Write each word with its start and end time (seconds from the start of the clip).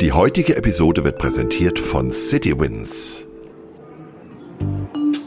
Die 0.00 0.12
heutige 0.12 0.56
Episode 0.56 1.04
wird 1.04 1.18
präsentiert 1.18 1.78
von 1.78 2.10
Citywins. 2.10 3.24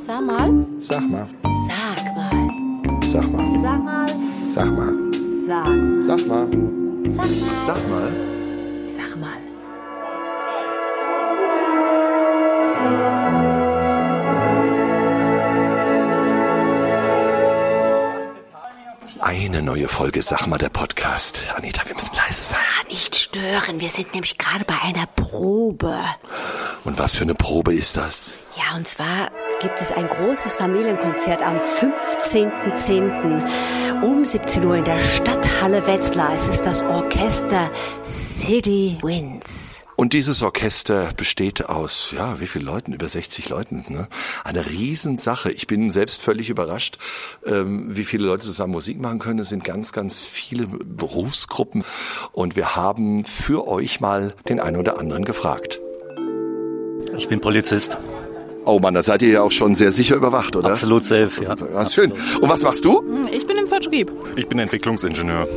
Sag 0.06 0.26
mal. 0.26 0.66
Sag 0.80 1.10
mal. 1.10 1.30
Sag 1.68 2.16
mal. 2.16 3.02
Sag 3.02 3.32
mal. 3.32 3.60
Sag 3.60 3.84
mal. 3.84 4.08
Sag 4.52 4.72
mal. 4.76 4.94
Sag. 5.48 5.68
Sag 6.02 6.28
mal. 6.28 6.48
Sag 7.08 7.18
mal. 7.18 7.50
Sag 7.66 7.90
mal. 7.90 8.37
Neue 19.78 19.88
Folge 19.88 20.22
Sag 20.24 20.48
mal 20.48 20.58
der 20.58 20.70
Podcast. 20.70 21.44
Anita, 21.56 21.86
wir 21.86 21.94
müssen 21.94 22.16
leise 22.16 22.44
sein. 22.44 22.58
Ah, 22.58 22.84
nicht 22.90 23.16
stören. 23.16 23.80
Wir 23.80 23.90
sind 23.90 24.12
nämlich 24.12 24.40
gerade 24.40 24.66
bei 24.66 24.74
einer 24.82 25.06
Probe. 25.06 26.00
Und 26.84 26.98
was 26.98 27.16
für 27.16 27.22
eine 27.22 27.36
Probe 27.36 27.76
ist 27.76 27.96
das? 27.96 28.34
Ja, 28.56 28.76
und 28.76 28.88
zwar 28.88 29.30
gibt 29.62 29.80
es 29.80 29.92
ein 29.92 30.08
großes 30.08 30.56
Familienkonzert 30.56 31.44
am 31.44 31.60
15.10. 31.60 34.02
um 34.02 34.26
17 34.26 34.66
Uhr 34.66 34.78
in 34.78 34.86
der 34.86 35.00
Stadthalle 35.00 35.86
Wetzlar. 35.86 36.34
Es 36.34 36.50
ist 36.50 36.66
das 36.66 36.82
Orchester 36.82 37.70
City 38.04 38.98
Winds. 39.04 39.67
Und 40.00 40.14
dieses 40.14 40.44
Orchester 40.44 41.10
besteht 41.18 41.66
aus, 41.66 42.14
ja, 42.16 42.40
wie 42.40 42.46
viele 42.46 42.66
Leuten? 42.66 42.94
Über 42.94 43.10
60 43.10 43.50
Leuten. 43.50 43.84
Ne? 43.90 44.08
Eine 44.44 44.68
Riesensache. 44.68 45.52
Ich 45.52 45.66
bin 45.66 45.90
selbst 45.90 46.22
völlig 46.22 46.52
überrascht, 46.52 47.00
ähm, 47.48 47.98
wie 47.98 48.04
viele 48.04 48.28
Leute 48.28 48.46
zusammen 48.46 48.74
Musik 48.74 49.02
machen 49.02 49.18
können. 49.18 49.40
Es 49.40 49.50
sind 49.50 49.64
ganz, 49.64 49.94
ganz 49.94 50.22
viele 50.22 50.68
Berufsgruppen. 50.68 51.84
Und 52.32 52.56
wir 52.56 52.76
haben 52.76 53.26
für 53.26 53.68
euch 53.68 54.00
mal 54.00 54.36
den 54.48 54.60
einen 54.60 54.78
oder 54.78 55.00
anderen 55.00 55.26
gefragt. 55.26 55.82
Ich 57.18 57.28
bin 57.28 57.42
Polizist. 57.42 57.98
Oh 58.66 58.80
Mann, 58.80 58.94
da 58.94 59.02
seid 59.02 59.22
ihr 59.22 59.30
ja 59.30 59.42
auch 59.42 59.52
schon 59.52 59.76
sehr 59.76 59.92
sicher 59.92 60.16
überwacht, 60.18 60.58
oder? 60.58 60.72
Absolut 60.72 61.04
safe, 61.04 61.42
ja. 61.42 61.56
Ja, 61.56 61.90
schön. 61.90 62.12
Und 62.12 62.50
was 62.50 62.62
machst 62.64 62.84
du? 62.84 63.02
Ich 63.32 63.48
bin 63.48 63.58
im 63.58 63.66
Vertrieb. 63.66 64.12
Ich 64.36 64.48
bin 64.48 64.60
Entwicklungsingenieur. 64.60 65.48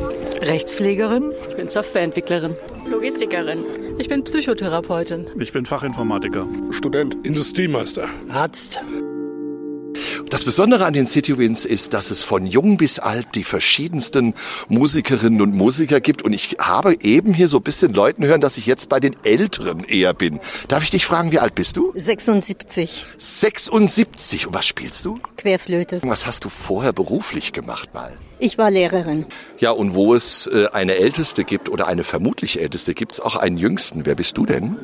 Rechtspflegerin. 0.41 1.31
Ich 1.49 1.55
bin 1.57 1.67
Softwareentwicklerin. 1.67 2.55
Logistikerin. 2.89 3.65
Ich 4.01 4.09
bin 4.09 4.23
Psychotherapeutin. 4.23 5.27
Ich 5.39 5.51
bin 5.51 5.63
Fachinformatiker. 5.63 6.47
Student, 6.71 7.15
Industriemeister. 7.23 8.09
Arzt. 8.29 8.81
Das 10.31 10.43
Besondere 10.43 10.85
an 10.85 10.93
den 10.93 11.05
City 11.05 11.37
Winds 11.37 11.65
ist, 11.65 11.93
dass 11.93 12.09
es 12.09 12.23
von 12.23 12.47
jung 12.47 12.77
bis 12.77 12.97
alt 12.97 13.27
die 13.35 13.43
verschiedensten 13.43 14.33
Musikerinnen 14.69 15.39
und 15.39 15.53
Musiker 15.53 16.01
gibt. 16.01 16.23
Und 16.23 16.33
ich 16.33 16.57
habe 16.59 16.95
eben 17.01 17.31
hier 17.35 17.47
so 17.47 17.57
ein 17.57 17.63
bisschen 17.63 17.93
Leuten 17.93 18.25
hören, 18.25 18.41
dass 18.41 18.57
ich 18.57 18.65
jetzt 18.65 18.89
bei 18.89 18.99
den 18.99 19.15
Älteren 19.23 19.83
eher 19.83 20.15
bin. 20.15 20.39
Darf 20.67 20.83
ich 20.83 20.89
dich 20.89 21.05
fragen, 21.05 21.31
wie 21.31 21.37
alt 21.37 21.53
bist 21.53 21.77
du? 21.77 21.93
76. 21.93 23.05
76. 23.19 24.47
Und 24.47 24.55
was 24.55 24.65
spielst 24.65 25.05
du? 25.05 25.19
Querflöte. 25.37 26.01
Was 26.03 26.25
hast 26.25 26.43
du 26.43 26.49
vorher 26.49 26.91
beruflich 26.91 27.53
gemacht 27.53 27.93
mal? 27.93 28.17
Ich 28.43 28.57
war 28.57 28.71
Lehrerin. 28.71 29.27
Ja, 29.59 29.69
und 29.69 29.93
wo 29.93 30.15
es 30.15 30.47
äh, 30.47 30.65
eine 30.73 30.95
Älteste 30.95 31.43
gibt 31.43 31.69
oder 31.69 31.87
eine 31.87 32.03
vermutlich 32.03 32.59
Älteste, 32.59 32.95
gibt 32.95 33.11
es 33.11 33.19
auch 33.19 33.35
einen 33.35 33.55
Jüngsten. 33.55 34.07
Wer 34.07 34.15
bist 34.15 34.35
du 34.35 34.47
denn? 34.47 34.77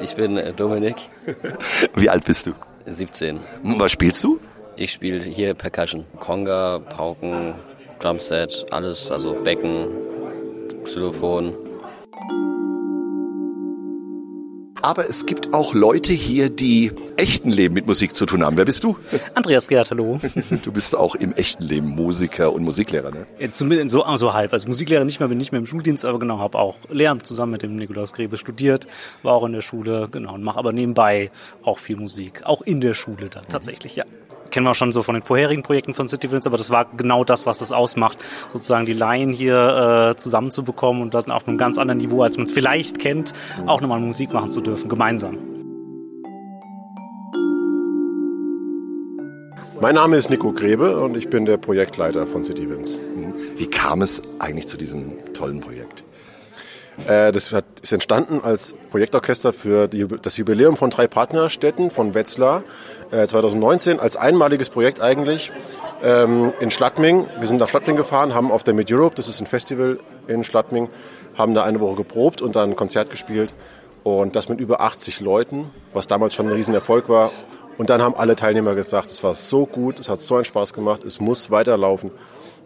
Ich 0.00 0.14
bin 0.14 0.36
äh, 0.36 0.52
Dominik, 0.52 0.94
Wie 1.96 2.08
alt 2.08 2.24
bist 2.24 2.46
du? 2.46 2.52
17. 2.86 3.40
Und 3.64 3.80
was 3.80 3.90
spielst 3.90 4.22
du? 4.22 4.38
Ich 4.76 4.92
spiele 4.92 5.20
hier 5.24 5.54
Percussion. 5.54 6.04
Conga, 6.20 6.78
Pauken, 6.78 7.54
Drumset, 7.98 8.64
alles, 8.70 9.10
also 9.10 9.32
Becken, 9.42 9.88
Xylophon. 10.84 11.56
Aber 14.82 15.08
es 15.08 15.26
gibt 15.26 15.52
auch 15.52 15.74
Leute 15.74 16.12
hier, 16.12 16.48
die 16.48 16.92
echten 17.16 17.50
Leben 17.50 17.74
mit 17.74 17.86
Musik 17.86 18.14
zu 18.14 18.26
tun 18.26 18.44
haben. 18.44 18.56
Wer 18.56 18.64
bist 18.64 18.82
du? 18.82 18.96
Andreas 19.34 19.68
Gerd, 19.68 19.90
hallo. 19.90 20.20
Du 20.62 20.72
bist 20.72 20.96
auch 20.96 21.14
im 21.14 21.32
echten 21.32 21.64
Leben 21.64 21.88
Musiker 21.88 22.52
und 22.52 22.62
Musiklehrer, 22.62 23.10
ne? 23.10 23.26
Ja, 23.38 23.50
Zumindest 23.50 23.90
so, 23.90 24.04
so 24.16 24.32
halb. 24.32 24.52
Also 24.52 24.68
Musiklehrer 24.68 25.04
nicht 25.04 25.20
mehr, 25.20 25.28
bin 25.28 25.38
nicht 25.38 25.52
mehr 25.52 25.60
im 25.60 25.66
Schuldienst, 25.66 26.04
aber 26.04 26.18
genau, 26.18 26.38
habe 26.38 26.58
auch 26.58 26.76
Lehramt 26.90 27.26
zusammen 27.26 27.52
mit 27.52 27.62
dem 27.62 27.76
Nikolaus 27.76 28.12
Grebe 28.12 28.36
studiert, 28.36 28.86
war 29.22 29.34
auch 29.34 29.44
in 29.44 29.52
der 29.52 29.60
Schule, 29.60 30.08
genau, 30.10 30.34
und 30.34 30.42
mache 30.42 30.58
aber 30.58 30.72
nebenbei 30.72 31.30
auch 31.62 31.78
viel 31.78 31.96
Musik. 31.96 32.42
Auch 32.44 32.62
in 32.62 32.80
der 32.80 32.94
Schule 32.94 33.28
dann, 33.28 33.46
tatsächlich, 33.48 33.96
ja. 33.96 34.04
Kennen 34.50 34.66
wir 34.66 34.74
schon 34.74 34.92
so 34.92 35.02
von 35.02 35.14
den 35.14 35.22
vorherigen 35.22 35.62
Projekten 35.62 35.94
von 35.94 36.08
City 36.08 36.30
Winds, 36.30 36.46
aber 36.46 36.56
das 36.56 36.70
war 36.70 36.86
genau 36.96 37.24
das, 37.24 37.46
was 37.46 37.58
das 37.58 37.72
ausmacht, 37.72 38.18
sozusagen 38.52 38.86
die 38.86 38.92
Laien 38.92 39.32
hier 39.32 40.12
äh, 40.12 40.16
zusammenzubekommen 40.16 41.02
und 41.02 41.14
dann 41.14 41.30
auf 41.30 41.48
einem 41.48 41.58
ganz 41.58 41.78
anderen 41.78 41.98
Niveau, 41.98 42.22
als 42.22 42.36
man 42.36 42.44
es 42.44 42.52
vielleicht 42.52 42.98
kennt, 42.98 43.32
auch 43.66 43.80
nochmal 43.80 44.00
Musik 44.00 44.32
machen 44.32 44.50
zu 44.50 44.60
dürfen, 44.60 44.88
gemeinsam. 44.88 45.53
Mein 49.80 49.96
Name 49.96 50.16
ist 50.16 50.30
Nico 50.30 50.52
Grebe 50.52 51.00
und 51.00 51.16
ich 51.16 51.28
bin 51.28 51.46
der 51.46 51.56
Projektleiter 51.56 52.26
von 52.26 52.44
City 52.44 52.70
Winds. 52.70 53.00
Wie 53.56 53.66
kam 53.66 54.02
es 54.02 54.22
eigentlich 54.38 54.68
zu 54.68 54.76
diesem 54.76 55.34
tollen 55.34 55.60
Projekt? 55.60 56.04
Äh, 57.06 57.32
das 57.32 57.52
ist 57.82 57.92
entstanden 57.92 58.40
als 58.42 58.74
Projektorchester 58.90 59.52
für 59.52 59.88
das 59.88 60.36
Jubiläum 60.36 60.76
von 60.76 60.90
drei 60.90 61.08
Partnerstädten 61.08 61.90
von 61.90 62.14
Wetzlar 62.14 62.62
äh, 63.10 63.26
2019 63.26 63.98
als 63.98 64.16
einmaliges 64.16 64.70
Projekt 64.70 65.00
eigentlich 65.00 65.50
ähm, 66.02 66.52
in 66.60 66.70
Schladming. 66.70 67.26
Wir 67.38 67.46
sind 67.46 67.58
nach 67.58 67.68
Schladming 67.68 67.96
gefahren, 67.96 68.34
haben 68.34 68.52
auf 68.52 68.62
der 68.62 68.74
Mid 68.74 68.90
Europe, 68.92 69.16
das 69.16 69.28
ist 69.28 69.40
ein 69.40 69.46
Festival 69.46 69.98
in 70.28 70.44
Schladming, 70.44 70.88
haben 71.36 71.54
da 71.54 71.64
eine 71.64 71.80
Woche 71.80 71.96
geprobt 71.96 72.42
und 72.42 72.54
dann 72.54 72.70
ein 72.70 72.76
Konzert 72.76 73.10
gespielt 73.10 73.54
und 74.04 74.36
das 74.36 74.48
mit 74.48 74.60
über 74.60 74.80
80 74.82 75.20
Leuten, 75.20 75.66
was 75.92 76.06
damals 76.06 76.34
schon 76.34 76.46
ein 76.46 76.52
Riesenerfolg 76.52 77.08
war. 77.08 77.32
Und 77.78 77.90
dann 77.90 78.02
haben 78.02 78.14
alle 78.14 78.36
Teilnehmer 78.36 78.74
gesagt, 78.74 79.10
es 79.10 79.22
war 79.22 79.34
so 79.34 79.66
gut, 79.66 79.98
es 79.98 80.08
hat 80.08 80.20
so 80.20 80.36
einen 80.36 80.44
Spaß 80.44 80.72
gemacht, 80.72 81.04
es 81.04 81.20
muss 81.20 81.50
weiterlaufen. 81.50 82.10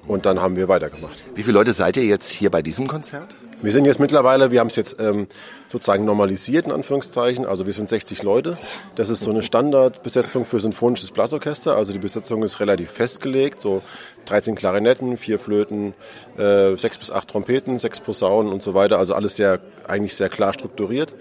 Und 0.07 0.25
dann 0.25 0.41
haben 0.41 0.57
wir 0.57 0.69
weitergemacht. 0.69 1.23
Wie 1.35 1.43
viele 1.43 1.59
Leute 1.59 1.73
seid 1.75 1.97
ihr 1.99 2.05
jetzt 2.05 2.31
hier 2.31 2.51
bei 2.51 2.63
diesem 2.63 2.89
Konzert? 2.89 3.37
Wir 3.61 3.73
sind 3.73 3.85
jetzt 3.85 3.99
mittlerweile, 3.99 4.51
wir 4.51 4.61
haben 4.61 4.69
es 4.69 4.77
jetzt 4.77 5.01
ähm, 5.01 5.27
sozusagen 5.71 6.05
normalisiert, 6.05 6.67
in 6.67 6.73
Anführungszeichen. 6.73 7.45
Also 7.45 7.67
wir 7.67 7.73
sind 7.73 7.89
60 7.89 8.23
Leute. 8.23 8.57
Das 8.95 9.11
ist 9.11 9.21
so 9.21 9.31
eine 9.31 9.43
Standardbesetzung 9.43 10.47
für 10.47 10.61
symphonisches 10.61 11.11
Blasorchester. 11.11 11.77
Also 11.77 11.93
die 11.93 11.99
Besetzung 11.99 12.43
ist 12.43 12.61
relativ 12.61 12.91
festgelegt. 12.91 13.61
So 13.61 13.83
13 14.27 14.55
Klarinetten, 14.55 15.17
vier 15.17 15.39
Flöten, 15.39 15.93
äh, 16.39 16.77
sechs 16.77 16.97
bis 16.97 17.11
acht 17.11 17.29
Trompeten, 17.29 17.79
sechs 17.79 18.01
Posaunen 18.01 18.53
und 18.53 18.63
so 18.63 18.75
weiter. 18.75 18.99
Also 18.99 19.15
alles 19.15 19.37
sehr, 19.37 19.59
eigentlich 19.87 20.15
sehr 20.15 20.29
klar 20.29 20.55
strukturiert. 20.55 21.15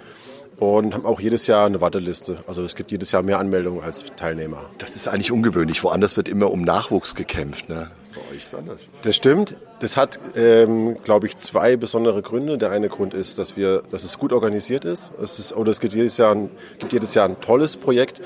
Und 0.59 0.95
haben 0.95 1.05
auch 1.05 1.19
jedes 1.19 1.45
Jahr 1.45 1.67
eine 1.67 1.81
Warteliste. 1.81 2.39
Also 2.47 2.63
es 2.63 2.75
gibt 2.75 2.89
jedes 2.89 3.11
Jahr 3.11 3.21
mehr 3.21 3.37
Anmeldungen 3.37 3.83
als 3.83 4.05
Teilnehmer. 4.15 4.65
Das 4.79 4.95
ist 4.95 5.07
eigentlich 5.07 5.31
ungewöhnlich. 5.31 5.83
Woanders 5.83 6.17
wird 6.17 6.27
immer 6.27 6.51
um 6.51 6.63
Nachwuchs 6.63 7.13
gekämpft. 7.13 7.69
Ne? 7.69 7.91
Bei 8.15 8.35
euch 8.35 8.43
ist 8.43 8.55
anders. 8.55 8.89
Das 9.03 9.15
stimmt. 9.15 9.55
Das 9.79 9.97
hat, 9.97 10.19
ähm, 10.35 10.97
glaube 11.03 11.27
ich, 11.27 11.37
zwei 11.37 11.75
besondere 11.75 12.23
Gründe. 12.23 12.57
Der 12.57 12.71
eine 12.71 12.89
Grund 12.89 13.13
ist, 13.13 13.37
dass 13.37 13.55
wir, 13.55 13.83
dass 13.91 14.03
es 14.03 14.17
gut 14.17 14.33
organisiert 14.33 14.83
ist. 14.83 15.11
Es 15.21 15.37
ist 15.37 15.55
oder 15.55 15.69
es 15.69 15.79
gibt 15.79 15.93
jedes 15.93 16.17
Jahr 16.17 16.33
ein, 16.33 16.49
gibt 16.79 16.91
jedes 16.91 17.13
Jahr 17.13 17.29
ein 17.29 17.39
tolles 17.39 17.77
Projekt, 17.77 18.21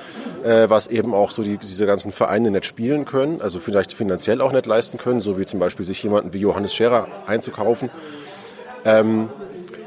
äh, 0.46 0.70
was 0.70 0.88
eben 0.88 1.14
auch 1.14 1.32
so 1.32 1.44
die, 1.44 1.58
diese 1.58 1.86
ganzen 1.86 2.14
Vereine 2.14 2.50
nicht 2.52 2.66
spielen 2.66 3.04
können, 3.04 3.42
also 3.42 3.60
vielleicht 3.60 3.92
finanziell 3.92 4.40
auch 4.40 4.54
nicht 4.54 4.66
leisten 4.66 4.98
können, 4.98 5.20
so 5.20 5.38
wie 5.38 5.46
zum 5.46 5.60
Beispiel 5.60 5.86
sich 5.86 6.02
jemanden 6.02 6.32
wie 6.32 6.40
Johannes 6.40 6.74
Scherer 6.74 7.08
einzukaufen. 7.26 7.90
Ähm, 8.86 9.28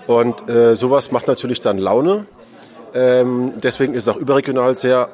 und 0.07 0.49
äh, 0.51 0.77
sowas 0.77 1.13
macht 1.13 1.29
natürlich 1.29 1.61
dann 1.61 1.79
Laune. 1.79 2.27
Ähm, 2.95 3.55
deswegen 3.63 3.95
ist 3.95 4.07
es 4.07 4.15
auch 4.15 4.17
überregional 4.17 4.77
sehr, 4.77 5.11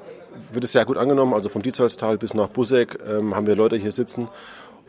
wird 0.52 0.64
es 0.64 0.72
sehr 0.72 0.84
gut 0.84 0.98
angenommen. 0.98 1.34
Also 1.34 1.48
vom 1.48 1.62
Dietzollstal 1.62 2.18
bis 2.18 2.34
nach 2.34 2.48
Busseck 2.48 2.98
ähm, 3.08 3.34
haben 3.34 3.46
wir 3.46 3.56
Leute 3.56 3.76
hier 3.76 3.92
sitzen 3.92 4.28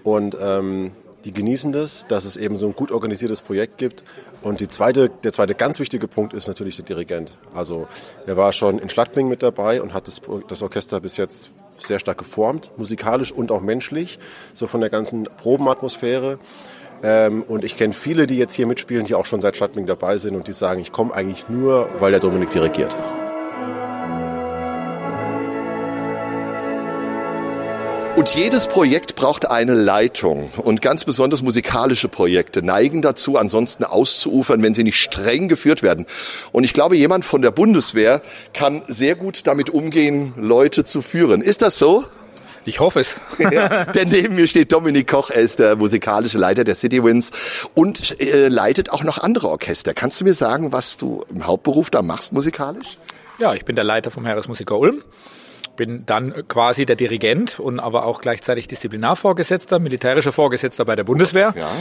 und 0.04 0.38
ähm, 0.40 0.92
die 1.26 1.34
genießen 1.34 1.72
das, 1.72 2.08
dass 2.08 2.26
es 2.26 2.36
eben 2.36 2.58
so 2.58 2.68
ein 2.68 2.76
gut 2.76 2.92
organisiertes 2.92 3.42
Projekt 3.42 3.78
gibt. 3.78 4.04
Und 4.42 4.60
die 4.60 4.68
zweite, 4.68 5.10
der 5.10 5.32
zweite 5.32 5.54
ganz 5.54 5.80
wichtige 5.80 6.08
Punkt 6.08 6.34
ist 6.34 6.48
natürlich 6.48 6.76
der 6.78 6.86
Dirigent. 6.86 7.32
Also 7.54 7.88
er 8.26 8.38
war 8.38 8.52
schon 8.54 8.80
in 8.80 8.90
Schladming 8.90 9.28
mit 9.28 9.44
dabei 9.44 9.82
und 9.82 9.94
hat 9.94 10.08
das, 10.08 10.22
das 10.48 10.64
Orchester 10.64 11.00
bis 11.00 11.18
jetzt 11.18 11.52
sehr 11.80 12.00
stark 12.00 12.18
geformt, 12.18 12.72
musikalisch 12.78 13.32
und 13.32 13.52
auch 13.52 13.62
menschlich, 13.62 14.20
so 14.54 14.68
von 14.68 14.82
der 14.82 14.90
ganzen 14.90 15.24
Probenatmosphäre. 15.24 16.40
Ähm, 17.04 17.44
und 17.48 17.64
ich 17.66 17.78
kenne 17.78 17.94
viele, 17.94 18.28
die 18.28 18.38
jetzt 18.38 18.54
hier 18.54 18.68
mitspielen, 18.68 19.06
die 19.06 19.16
auch 19.16 19.26
schon 19.26 19.42
seit 19.42 19.58
Schladming 19.58 19.86
dabei 19.86 20.18
sind 20.18 20.36
und 20.36 20.48
die 20.48 20.54
sagen, 20.54 20.82
ich 20.82 20.92
komme 20.92 21.14
eigentlich 21.14 21.50
nur, 21.50 21.90
weil 22.00 22.12
der 22.12 22.20
Dominik 22.20 22.50
dirigiert. 22.52 22.96
Und 28.18 28.36
jedes 28.36 28.68
Projekt 28.68 29.16
braucht 29.16 29.50
eine 29.50 29.74
Leitung. 29.74 30.52
Und 30.58 30.82
ganz 30.82 31.06
besonders 31.06 31.42
musikalische 31.42 32.10
Projekte 32.10 32.62
neigen 32.62 33.02
dazu, 33.02 33.38
ansonsten 33.38 33.86
auszuufern, 33.86 34.62
wenn 34.62 34.74
sie 34.74 34.84
nicht 34.84 34.98
streng 34.98 35.48
geführt 35.48 35.82
werden. 35.82 36.06
Und 36.52 36.66
ich 36.66 36.74
glaube, 36.74 36.98
jemand 36.98 37.24
von 37.24 37.42
der 37.42 37.52
Bundeswehr 37.52 38.22
kann 38.54 38.82
sehr 38.86 39.16
gut 39.16 39.48
damit 39.48 39.70
umgehen, 39.70 40.34
Leute 40.36 40.84
zu 40.84 41.02
führen. 41.02 41.42
Ist 41.42 41.62
das 41.62 41.80
so? 41.80 42.04
Ich 42.66 42.80
hoffe 42.80 43.00
es. 43.00 43.20
ja, 43.40 43.86
denn 43.86 44.10
neben 44.10 44.36
mir 44.36 44.48
steht 44.48 44.72
Dominik 44.72 45.08
Koch, 45.08 45.30
er 45.30 45.42
ist 45.42 45.60
der 45.60 45.76
musikalische 45.76 46.38
Leiter 46.38 46.64
der 46.64 46.76
City 46.76 47.04
Winds 47.04 47.32
und 47.74 48.20
äh, 48.20 48.48
leitet 48.48 48.92
auch 48.92 49.04
noch 49.04 49.18
andere 49.18 49.50
Orchester. 49.50 49.94
Kannst 49.94 50.22
du 50.22 50.26
mir 50.26 50.34
sagen, 50.34 50.72
was 50.72 50.98
du 50.98 51.26
im 51.30 51.48
Hauptberuf 51.48 51.90
da 51.90 52.02
machst 52.02 52.34
musikalisch? 52.34 52.98
Ja, 53.40 53.54
ich 53.54 53.66
bin 53.66 53.76
der 53.76 53.86
Leiter 53.86 54.12
vom 54.12 54.26
Heeresmusiker 54.26 54.78
Ulm 54.78 55.04
bin 55.82 56.06
dann 56.06 56.48
quasi 56.48 56.86
der 56.86 56.96
Dirigent 56.96 57.60
und 57.60 57.80
aber 57.80 58.06
auch 58.06 58.22
gleichzeitig 58.22 58.68
Disziplinarvorgesetzter, 58.68 59.80
militärischer 59.80 60.32
Vorgesetzter 60.32 60.86
bei 60.86 60.96
der 60.96 61.04
Bundeswehr. 61.04 61.56
Ja. 61.58 61.72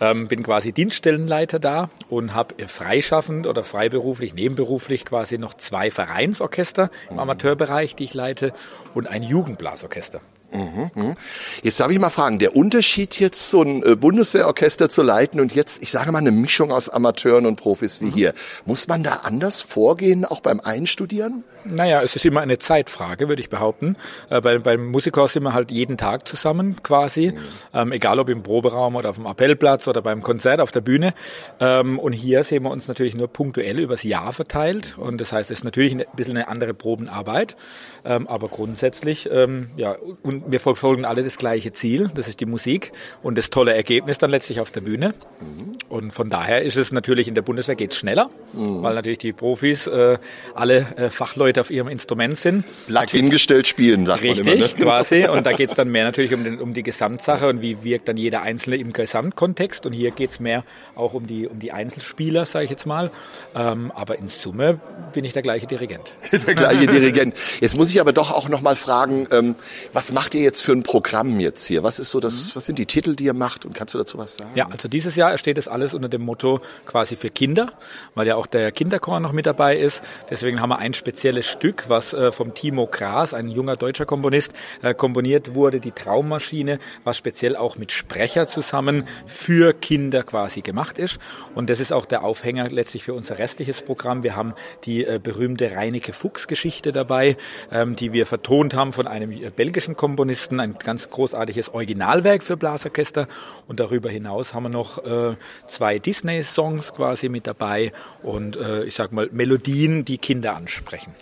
Ähm, 0.00 0.28
bin 0.28 0.42
quasi 0.42 0.72
Dienststellenleiter 0.72 1.58
da 1.58 1.90
und 2.08 2.34
habe 2.34 2.54
freischaffend 2.66 3.46
oder 3.46 3.64
freiberuflich, 3.64 4.32
nebenberuflich 4.32 5.04
quasi 5.04 5.36
noch 5.36 5.52
zwei 5.52 5.90
Vereinsorchester 5.90 6.90
im 7.10 7.18
Amateurbereich, 7.18 7.96
die 7.96 8.04
ich 8.04 8.14
leite 8.14 8.52
und 8.94 9.06
ein 9.06 9.22
Jugendblasorchester. 9.22 10.20
Mhm, 10.52 10.90
mhm. 10.94 11.16
Jetzt 11.62 11.78
darf 11.80 11.90
ich 11.90 11.98
mal 11.98 12.10
fragen, 12.10 12.38
der 12.38 12.56
Unterschied 12.56 13.18
jetzt 13.20 13.50
so 13.50 13.62
ein 13.62 13.82
äh, 13.84 13.96
Bundeswehrorchester 13.96 14.88
zu 14.88 15.02
leiten 15.02 15.40
und 15.40 15.54
jetzt, 15.54 15.82
ich 15.82 15.90
sage 15.90 16.10
mal, 16.12 16.18
eine 16.18 16.32
Mischung 16.32 16.72
aus 16.72 16.88
Amateuren 16.88 17.46
und 17.46 17.56
Profis 17.56 18.00
wie 18.00 18.06
mhm. 18.06 18.14
hier, 18.14 18.32
muss 18.64 18.88
man 18.88 19.02
da 19.02 19.16
anders 19.22 19.62
vorgehen, 19.62 20.24
auch 20.24 20.40
beim 20.40 20.60
Einstudieren? 20.60 21.44
Naja, 21.64 22.02
es 22.02 22.16
ist 22.16 22.24
immer 22.24 22.40
eine 22.40 22.58
Zeitfrage, 22.58 23.28
würde 23.28 23.42
ich 23.42 23.50
behaupten. 23.50 23.96
Äh, 24.30 24.40
bei, 24.40 24.58
beim 24.58 24.86
Musikhaus 24.86 25.34
sind 25.34 25.42
wir 25.42 25.52
halt 25.52 25.70
jeden 25.70 25.98
Tag 25.98 26.26
zusammen 26.26 26.82
quasi, 26.82 27.32
mhm. 27.34 27.38
ähm, 27.74 27.92
egal 27.92 28.18
ob 28.18 28.28
im 28.28 28.42
Proberaum 28.42 28.96
oder 28.96 29.10
auf 29.10 29.16
dem 29.16 29.26
Appellplatz 29.26 29.86
oder 29.86 30.02
beim 30.02 30.22
Konzert 30.22 30.60
auf 30.60 30.70
der 30.70 30.80
Bühne. 30.80 31.12
Ähm, 31.60 31.98
und 31.98 32.12
hier 32.12 32.44
sehen 32.44 32.64
wir 32.64 32.70
uns 32.70 32.88
natürlich 32.88 33.14
nur 33.14 33.28
punktuell 33.28 33.78
übers 33.78 34.02
Jahr 34.02 34.32
verteilt 34.32 34.96
und 34.98 35.20
das 35.20 35.32
heißt, 35.32 35.50
es 35.50 35.58
ist 35.58 35.64
natürlich 35.64 35.92
ein 35.92 36.04
bisschen 36.16 36.36
eine 36.36 36.48
andere 36.48 36.74
Probenarbeit, 36.74 37.56
ähm, 38.04 38.26
aber 38.26 38.48
grundsätzlich, 38.48 39.28
ähm, 39.30 39.70
ja, 39.76 39.96
und 40.22 40.39
wir 40.46 40.60
verfolgen 40.60 41.04
alle 41.04 41.22
das 41.22 41.38
gleiche 41.38 41.72
Ziel, 41.72 42.10
das 42.14 42.28
ist 42.28 42.40
die 42.40 42.46
Musik 42.46 42.92
und 43.22 43.38
das 43.38 43.50
tolle 43.50 43.74
Ergebnis 43.74 44.18
dann 44.18 44.30
letztlich 44.30 44.60
auf 44.60 44.70
der 44.70 44.80
Bühne. 44.80 45.14
Mhm. 45.40 45.72
Und 45.88 46.12
von 46.12 46.30
daher 46.30 46.62
ist 46.62 46.76
es 46.76 46.92
natürlich 46.92 47.28
in 47.28 47.34
der 47.34 47.42
Bundeswehr 47.42 47.74
geht 47.74 47.94
schneller, 47.94 48.30
mhm. 48.52 48.82
weil 48.82 48.94
natürlich 48.94 49.18
die 49.18 49.32
Profis 49.32 49.86
äh, 49.86 50.18
alle 50.54 50.86
äh, 50.96 51.10
Fachleute 51.10 51.60
auf 51.60 51.70
ihrem 51.70 51.88
Instrument 51.88 52.36
sind. 52.36 52.64
Blatt 52.86 53.10
hingestellt 53.10 53.66
spielen, 53.66 54.06
sagt 54.06 54.22
richtig, 54.22 54.44
man 54.44 54.54
immer. 54.54 54.64
Richtig, 54.64 54.78
ne? 54.78 54.84
quasi. 54.84 55.28
Und 55.30 55.46
da 55.46 55.52
geht 55.52 55.70
es 55.70 55.74
dann 55.74 55.90
mehr 55.90 56.04
natürlich 56.04 56.34
um, 56.34 56.44
den, 56.44 56.60
um 56.60 56.74
die 56.74 56.82
Gesamtsache 56.82 57.48
und 57.48 57.62
wie 57.62 57.82
wirkt 57.82 58.08
dann 58.08 58.16
jeder 58.16 58.42
Einzelne 58.42 58.76
im 58.76 58.92
Gesamtkontext. 58.92 59.86
Und 59.86 59.92
hier 59.92 60.10
geht 60.10 60.30
es 60.30 60.40
mehr 60.40 60.64
auch 60.94 61.14
um 61.14 61.26
die, 61.26 61.46
um 61.46 61.58
die 61.58 61.72
Einzelspieler, 61.72 62.46
sage 62.46 62.64
ich 62.64 62.70
jetzt 62.70 62.86
mal. 62.86 63.10
Ähm, 63.54 63.90
aber 63.94 64.18
in 64.18 64.28
Summe 64.28 64.80
bin 65.12 65.24
ich 65.24 65.32
der 65.32 65.42
gleiche 65.42 65.66
Dirigent. 65.66 66.12
der 66.32 66.54
gleiche 66.54 66.86
Dirigent. 66.86 67.34
Jetzt 67.60 67.76
muss 67.76 67.90
ich 67.90 68.00
aber 68.00 68.12
doch 68.12 68.30
auch 68.30 68.48
noch 68.48 68.60
mal 68.60 68.76
fragen, 68.76 69.26
ähm, 69.32 69.54
was 69.92 70.12
macht 70.12 70.29
macht 70.30 70.36
ihr 70.36 70.42
jetzt 70.42 70.60
für 70.60 70.70
ein 70.70 70.84
Programm 70.84 71.40
jetzt 71.40 71.66
hier? 71.66 71.82
Was 71.82 71.98
ist 71.98 72.10
so 72.10 72.20
das, 72.20 72.50
mhm. 72.50 72.50
was 72.54 72.66
sind 72.66 72.78
die 72.78 72.86
Titel, 72.86 73.16
die 73.16 73.24
ihr 73.24 73.34
macht 73.34 73.66
und 73.66 73.74
kannst 73.74 73.94
du 73.94 73.98
dazu 73.98 74.16
was 74.16 74.36
sagen? 74.36 74.50
Ja, 74.54 74.68
also 74.70 74.86
dieses 74.86 75.16
Jahr 75.16 75.36
steht 75.38 75.58
das 75.58 75.66
alles 75.66 75.92
unter 75.92 76.08
dem 76.08 76.22
Motto 76.22 76.60
quasi 76.86 77.16
für 77.16 77.30
Kinder, 77.30 77.72
weil 78.14 78.28
ja 78.28 78.36
auch 78.36 78.46
der 78.46 78.70
Kinderchor 78.70 79.18
noch 79.18 79.32
mit 79.32 79.46
dabei 79.46 79.76
ist. 79.76 80.04
Deswegen 80.30 80.60
haben 80.60 80.68
wir 80.68 80.78
ein 80.78 80.94
spezielles 80.94 81.46
Stück, 81.46 81.86
was 81.88 82.12
äh, 82.12 82.30
vom 82.30 82.54
Timo 82.54 82.86
Gras, 82.86 83.34
ein 83.34 83.48
junger 83.48 83.74
deutscher 83.74 84.06
Komponist, 84.06 84.52
äh, 84.82 84.94
komponiert 84.94 85.54
wurde, 85.54 85.80
die 85.80 85.90
Traummaschine, 85.90 86.78
was 87.02 87.16
speziell 87.16 87.56
auch 87.56 87.76
mit 87.76 87.90
Sprecher 87.90 88.46
zusammen 88.46 89.08
für 89.26 89.72
Kinder 89.72 90.22
quasi 90.22 90.60
gemacht 90.60 90.96
ist. 90.98 91.18
Und 91.56 91.70
das 91.70 91.80
ist 91.80 91.92
auch 91.92 92.04
der 92.04 92.22
Aufhänger 92.22 92.68
letztlich 92.68 93.02
für 93.02 93.14
unser 93.14 93.38
restliches 93.38 93.82
Programm. 93.82 94.22
Wir 94.22 94.36
haben 94.36 94.54
die 94.84 95.04
äh, 95.04 95.18
berühmte 95.20 95.72
Reineke 95.72 96.12
Fuchs 96.12 96.46
Geschichte 96.46 96.92
dabei, 96.92 97.36
ähm, 97.72 97.96
die 97.96 98.12
wir 98.12 98.26
vertont 98.26 98.74
haben 98.74 98.92
von 98.92 99.08
einem 99.08 99.30
belgischen 99.56 99.96
Komponisten 99.96 100.19
Komponisten, 100.20 100.60
ein 100.60 100.74
ganz 100.74 101.08
großartiges 101.08 101.70
Originalwerk 101.70 102.42
für 102.42 102.58
Blasorchester. 102.58 103.26
Und 103.66 103.80
darüber 103.80 104.10
hinaus 104.10 104.52
haben 104.52 104.64
wir 104.64 104.68
noch 104.68 105.02
äh, 105.02 105.34
zwei 105.66 105.98
Disney-Songs 105.98 106.92
quasi 106.92 107.30
mit 107.30 107.46
dabei 107.46 107.90
und 108.22 108.56
äh, 108.56 108.84
ich 108.84 108.94
sag 108.94 109.12
mal 109.12 109.30
Melodien, 109.32 110.04
die 110.04 110.18
Kinder 110.18 110.56
ansprechen. 110.56 111.14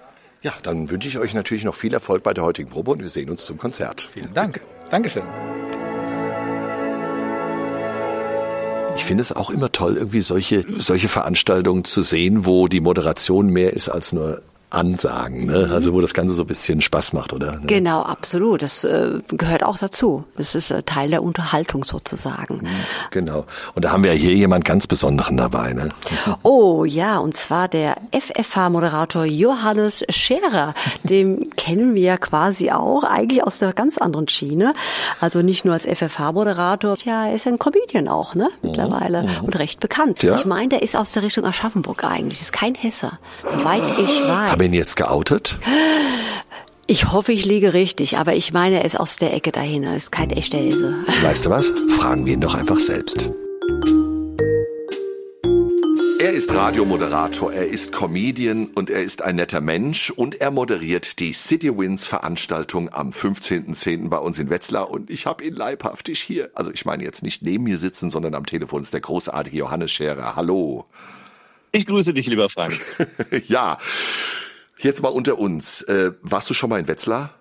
Ja, 0.42 0.52
dann 0.64 0.90
wünsche 0.90 1.06
ich 1.06 1.16
euch 1.16 1.32
natürlich 1.32 1.62
noch 1.62 1.76
viel 1.76 1.94
Erfolg 1.94 2.24
bei 2.24 2.34
der 2.34 2.42
heutigen 2.42 2.70
Probe 2.70 2.90
und 2.90 3.00
wir 3.00 3.08
sehen 3.08 3.30
uns 3.30 3.46
zum 3.46 3.56
Konzert. 3.56 4.10
Vielen 4.12 4.34
Dank. 4.34 4.60
Dankeschön. 4.90 5.22
Ich 8.96 9.04
finde 9.04 9.22
es 9.22 9.30
auch 9.30 9.50
immer 9.50 9.70
toll, 9.70 9.96
irgendwie 9.96 10.22
solche, 10.22 10.64
solche 10.78 11.08
Veranstaltungen 11.08 11.84
zu 11.84 12.02
sehen, 12.02 12.46
wo 12.46 12.66
die 12.66 12.80
Moderation 12.80 13.50
mehr 13.50 13.74
ist 13.74 13.88
als 13.88 14.12
nur 14.12 14.42
Ansagen, 14.70 15.46
ne? 15.46 15.70
also 15.72 15.94
wo 15.94 16.00
das 16.02 16.12
Ganze 16.12 16.34
so 16.34 16.42
ein 16.42 16.46
bisschen 16.46 16.82
Spaß 16.82 17.14
macht, 17.14 17.32
oder? 17.32 17.58
Genau, 17.64 18.02
absolut. 18.02 18.60
Das 18.60 18.84
äh, 18.84 19.18
gehört 19.28 19.62
auch 19.64 19.78
dazu. 19.78 20.24
Das 20.36 20.54
ist 20.54 20.70
äh, 20.70 20.82
Teil 20.82 21.08
der 21.08 21.22
Unterhaltung 21.22 21.84
sozusagen. 21.84 22.56
Mhm, 22.56 22.68
genau. 23.10 23.46
Und 23.74 23.84
da 23.84 23.92
haben 23.92 24.04
wir 24.04 24.12
ja 24.12 24.18
hier 24.18 24.34
jemand 24.34 24.66
ganz 24.66 24.86
Besonderen 24.86 25.38
dabei. 25.38 25.72
Ne? 25.72 25.88
Oh 26.42 26.84
ja, 26.84 27.18
und 27.18 27.34
zwar 27.34 27.68
der 27.68 27.96
FFH-Moderator 28.12 29.24
Johannes 29.24 30.04
Scherer. 30.10 30.74
Den 31.02 31.50
kennen 31.56 31.94
wir 31.94 32.02
ja 32.02 32.16
quasi 32.18 32.70
auch, 32.70 33.04
eigentlich 33.04 33.42
aus 33.42 33.58
der 33.58 33.72
ganz 33.72 33.96
anderen 33.96 34.28
Schiene. 34.28 34.74
Also 35.20 35.40
nicht 35.40 35.64
nur 35.64 35.74
als 35.74 35.84
FFH-Moderator, 35.84 36.96
ja, 37.04 37.26
er 37.26 37.34
ist 37.34 37.46
ein 37.46 37.58
Comedian 37.58 38.08
auch, 38.08 38.34
ne? 38.34 38.50
Mhm, 38.62 38.68
Mittlerweile. 38.68 39.22
Mhm. 39.22 39.44
Und 39.46 39.58
recht 39.58 39.80
bekannt. 39.80 40.22
Ja? 40.22 40.36
Ich 40.36 40.44
meine, 40.44 40.68
der 40.68 40.82
ist 40.82 40.94
aus 40.94 41.12
der 41.12 41.22
Richtung 41.22 41.46
Aschaffenburg 41.46 42.04
eigentlich. 42.04 42.42
Ist 42.42 42.52
kein 42.52 42.74
Hesse. 42.74 43.12
Soweit 43.48 43.82
ich 43.98 44.22
weiß. 44.22 44.57
Haben 44.58 44.72
ihn 44.72 44.74
jetzt 44.74 44.96
geoutet? 44.96 45.56
Ich 46.88 47.12
hoffe, 47.12 47.30
ich 47.30 47.44
liege 47.44 47.74
richtig, 47.74 48.18
aber 48.18 48.34
ich 48.34 48.52
meine, 48.52 48.80
er 48.80 48.84
ist 48.84 48.98
aus 48.98 49.14
der 49.14 49.32
Ecke 49.32 49.52
dahin. 49.52 49.84
Er 49.84 49.94
ist 49.94 50.10
kein 50.10 50.30
echter 50.30 50.58
Hesse. 50.58 50.96
Weißt 51.22 51.46
du 51.46 51.50
was? 51.50 51.72
Fragen 51.96 52.26
wir 52.26 52.32
ihn 52.32 52.40
doch 52.40 52.54
einfach 52.56 52.80
selbst. 52.80 53.30
Er 56.18 56.32
ist 56.32 56.52
Radiomoderator, 56.52 57.52
er 57.52 57.68
ist 57.68 57.92
Comedian 57.92 58.66
und 58.74 58.90
er 58.90 59.04
ist 59.04 59.22
ein 59.22 59.36
netter 59.36 59.60
Mensch 59.60 60.10
und 60.10 60.40
er 60.40 60.50
moderiert 60.50 61.20
die 61.20 61.34
City 61.34 61.78
Winds 61.78 62.04
Veranstaltung 62.06 62.92
am 62.92 63.10
15.10. 63.10 64.08
bei 64.08 64.18
uns 64.18 64.40
in 64.40 64.50
Wetzlar 64.50 64.90
und 64.90 65.08
ich 65.08 65.26
habe 65.26 65.44
ihn 65.44 65.54
leibhaftig 65.54 66.18
hier. 66.18 66.50
Also 66.54 66.72
ich 66.72 66.84
meine 66.84 67.04
jetzt 67.04 67.22
nicht 67.22 67.42
neben 67.42 67.62
mir 67.62 67.78
sitzen, 67.78 68.10
sondern 68.10 68.34
am 68.34 68.44
Telefon 68.44 68.82
ist 68.82 68.92
der 68.92 69.02
großartige 69.02 69.56
Johannes 69.56 69.92
Scherer. 69.92 70.34
Hallo. 70.34 70.86
Ich 71.70 71.86
grüße 71.86 72.12
dich, 72.12 72.26
lieber 72.26 72.48
Frank. 72.48 72.80
ja. 73.46 73.78
Jetzt 74.78 75.02
mal 75.02 75.08
unter 75.08 75.38
uns. 75.38 75.82
Äh, 75.82 76.12
warst 76.22 76.48
du 76.50 76.54
schon 76.54 76.70
mal 76.70 76.78
in 76.78 76.86
Wetzlar? 76.86 77.37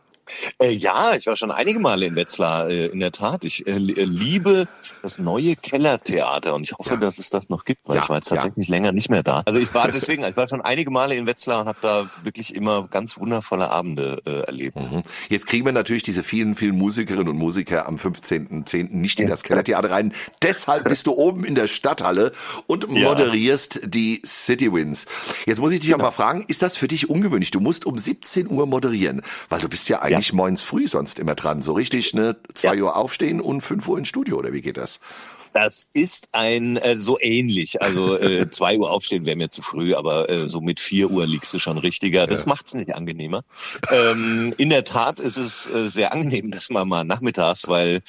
Äh, 0.59 0.71
ja, 0.71 1.15
ich 1.15 1.27
war 1.27 1.35
schon 1.35 1.51
einige 1.51 1.79
Male 1.79 2.05
in 2.05 2.15
Wetzlar, 2.15 2.69
äh, 2.69 2.87
in 2.87 2.99
der 2.99 3.11
Tat. 3.11 3.43
Ich 3.43 3.67
äh, 3.67 3.71
äh 3.71 4.05
liebe 4.05 4.67
das 5.01 5.19
neue 5.19 5.55
Kellertheater 5.55 6.55
und 6.55 6.63
ich 6.63 6.73
hoffe, 6.73 6.91
ja. 6.91 6.97
dass 6.97 7.19
es 7.19 7.29
das 7.29 7.49
noch 7.49 7.65
gibt, 7.65 7.87
weil 7.87 7.97
ja, 7.97 8.03
ich 8.03 8.09
war 8.09 8.17
jetzt 8.17 8.29
tatsächlich 8.29 8.67
ja. 8.67 8.75
länger 8.75 8.91
nicht 8.91 9.09
mehr 9.09 9.23
da. 9.23 9.43
Also 9.45 9.59
ich 9.59 9.73
war 9.73 9.87
deswegen, 9.91 10.23
ich 10.23 10.37
war 10.37 10.47
schon 10.47 10.61
einige 10.61 10.91
Male 10.91 11.15
in 11.15 11.27
Wetzlar 11.27 11.61
und 11.61 11.67
habe 11.67 11.79
da 11.81 12.09
wirklich 12.23 12.55
immer 12.55 12.87
ganz 12.87 13.17
wundervolle 13.17 13.69
Abende 13.71 14.21
äh, 14.25 14.41
erlebt. 14.41 14.77
Mhm. 14.77 15.03
Jetzt 15.29 15.47
kriegen 15.47 15.65
wir 15.65 15.73
natürlich 15.73 16.03
diese 16.03 16.23
vielen, 16.23 16.55
vielen 16.55 16.77
Musikerinnen 16.77 17.29
und 17.29 17.37
Musiker 17.37 17.87
am 17.87 17.97
15.10. 17.97 18.89
nicht 18.91 19.19
in 19.19 19.27
das 19.27 19.43
Kellertheater 19.43 19.89
rein. 19.89 20.13
Deshalb 20.41 20.85
bist 20.85 21.07
du 21.07 21.13
oben 21.13 21.43
in 21.43 21.55
der 21.55 21.67
Stadthalle 21.67 22.31
und 22.67 22.89
moderierst 22.89 23.81
die 23.85 24.21
City 24.25 24.71
Winds. 24.71 25.05
Jetzt 25.45 25.59
muss 25.59 25.71
ich 25.71 25.79
dich 25.79 25.91
genau. 25.91 26.03
mal 26.03 26.11
fragen, 26.11 26.45
ist 26.47 26.61
das 26.61 26.75
für 26.77 26.87
dich 26.87 27.09
ungewöhnlich? 27.09 27.51
Du 27.51 27.59
musst 27.59 27.85
um 27.85 27.97
17 27.97 28.49
Uhr 28.49 28.65
moderieren, 28.65 29.21
weil 29.49 29.61
du 29.61 29.69
bist 29.69 29.89
ja 29.89 30.01
eigentlich 30.01 30.16
nicht 30.17 30.33
morgens 30.33 30.63
früh 30.63 30.87
sonst 30.87 31.19
immer 31.19 31.35
dran. 31.35 31.61
So 31.61 31.73
richtig, 31.73 32.13
ne? 32.13 32.35
Zwei 32.53 32.75
ja. 32.75 32.83
Uhr 32.83 32.95
aufstehen 32.95 33.41
und 33.41 33.61
fünf 33.61 33.87
Uhr 33.87 33.97
ins 33.97 34.07
Studio, 34.07 34.37
oder 34.37 34.53
wie 34.53 34.61
geht 34.61 34.77
das? 34.77 34.99
Das 35.53 35.87
ist 35.93 36.29
ein 36.33 36.77
äh, 36.77 36.97
so 36.97 37.17
ähnlich. 37.19 37.81
Also 37.81 38.17
äh, 38.17 38.47
zwei 38.51 38.77
Uhr 38.77 38.91
aufstehen 38.91 39.25
wäre 39.25 39.35
mir 39.35 39.49
zu 39.49 39.61
früh, 39.61 39.95
aber 39.95 40.29
äh, 40.29 40.49
so 40.49 40.61
mit 40.61 40.79
vier 40.79 41.09
Uhr 41.09 41.25
liegst 41.25 41.53
du 41.53 41.59
schon 41.59 41.77
richtiger. 41.79 42.27
Das 42.27 42.43
ja. 42.43 42.49
macht's 42.49 42.73
nicht 42.75 42.93
angenehmer. 42.93 43.43
Ähm, 43.89 44.53
in 44.57 44.69
der 44.69 44.83
Tat 44.83 45.19
ist 45.19 45.37
es 45.37 45.67
äh, 45.67 45.87
sehr 45.87 46.13
angenehm, 46.13 46.51
dass 46.51 46.69
man 46.69 46.87
mal 46.87 47.03
nachmittags, 47.03 47.67
weil 47.67 48.01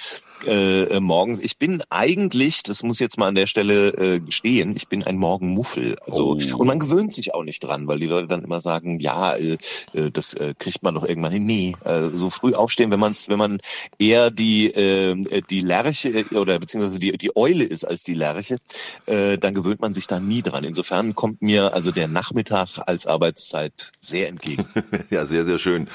äh, 0.46 0.84
äh, 0.84 1.00
morgens. 1.00 1.40
Ich 1.42 1.58
bin 1.58 1.82
eigentlich, 1.90 2.62
das 2.62 2.82
muss 2.82 2.96
ich 2.96 3.00
jetzt 3.00 3.18
mal 3.18 3.28
an 3.28 3.34
der 3.34 3.46
Stelle 3.46 3.88
äh, 3.94 4.20
gestehen, 4.20 4.74
ich 4.76 4.88
bin 4.88 5.02
ein 5.02 5.16
Morgenmuffel. 5.16 5.96
Also 6.06 6.28
oh. 6.28 6.56
und 6.56 6.66
man 6.66 6.78
gewöhnt 6.78 7.12
sich 7.12 7.34
auch 7.34 7.44
nicht 7.44 7.60
dran, 7.60 7.88
weil 7.88 7.98
die 7.98 8.06
Leute 8.06 8.28
dann 8.28 8.44
immer 8.44 8.60
sagen, 8.60 9.00
ja, 9.00 9.34
äh, 9.34 9.58
äh, 9.92 10.10
das 10.10 10.34
äh, 10.34 10.54
kriegt 10.58 10.82
man 10.82 10.94
doch 10.94 11.04
irgendwann 11.04 11.32
hin. 11.32 11.46
Nee, 11.46 11.74
äh, 11.84 12.08
so 12.14 12.30
früh 12.30 12.54
aufstehen, 12.54 12.90
wenn 12.90 13.00
man 13.00 13.14
wenn 13.26 13.38
man 13.38 13.58
eher 13.98 14.30
die 14.30 14.66
äh, 14.72 15.42
die 15.48 15.60
Lerche 15.60 16.10
äh, 16.10 16.36
oder 16.36 16.58
beziehungsweise 16.58 16.98
die 16.98 17.16
die 17.16 17.36
Eule 17.36 17.64
ist 17.64 17.84
als 17.84 18.04
die 18.04 18.14
Lerche, 18.14 18.58
äh, 19.06 19.38
dann 19.38 19.54
gewöhnt 19.54 19.80
man 19.80 19.94
sich 19.94 20.06
da 20.06 20.20
nie 20.20 20.42
dran. 20.42 20.64
Insofern 20.64 21.14
kommt 21.14 21.42
mir 21.42 21.74
also 21.74 21.90
der 21.90 22.08
Nachmittag 22.08 22.68
als 22.86 23.06
Arbeitszeit 23.06 23.72
sehr 24.00 24.28
entgegen. 24.28 24.66
ja, 25.10 25.26
sehr 25.26 25.44
sehr 25.44 25.58
schön. 25.58 25.88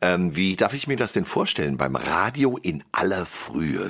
Ähm, 0.00 0.36
wie 0.36 0.56
darf 0.56 0.74
ich 0.74 0.86
mir 0.86 0.96
das 0.96 1.12
denn 1.12 1.24
vorstellen 1.24 1.76
beim 1.76 1.96
Radio 1.96 2.58
in 2.62 2.82
aller 2.92 3.26
Frühe? 3.26 3.89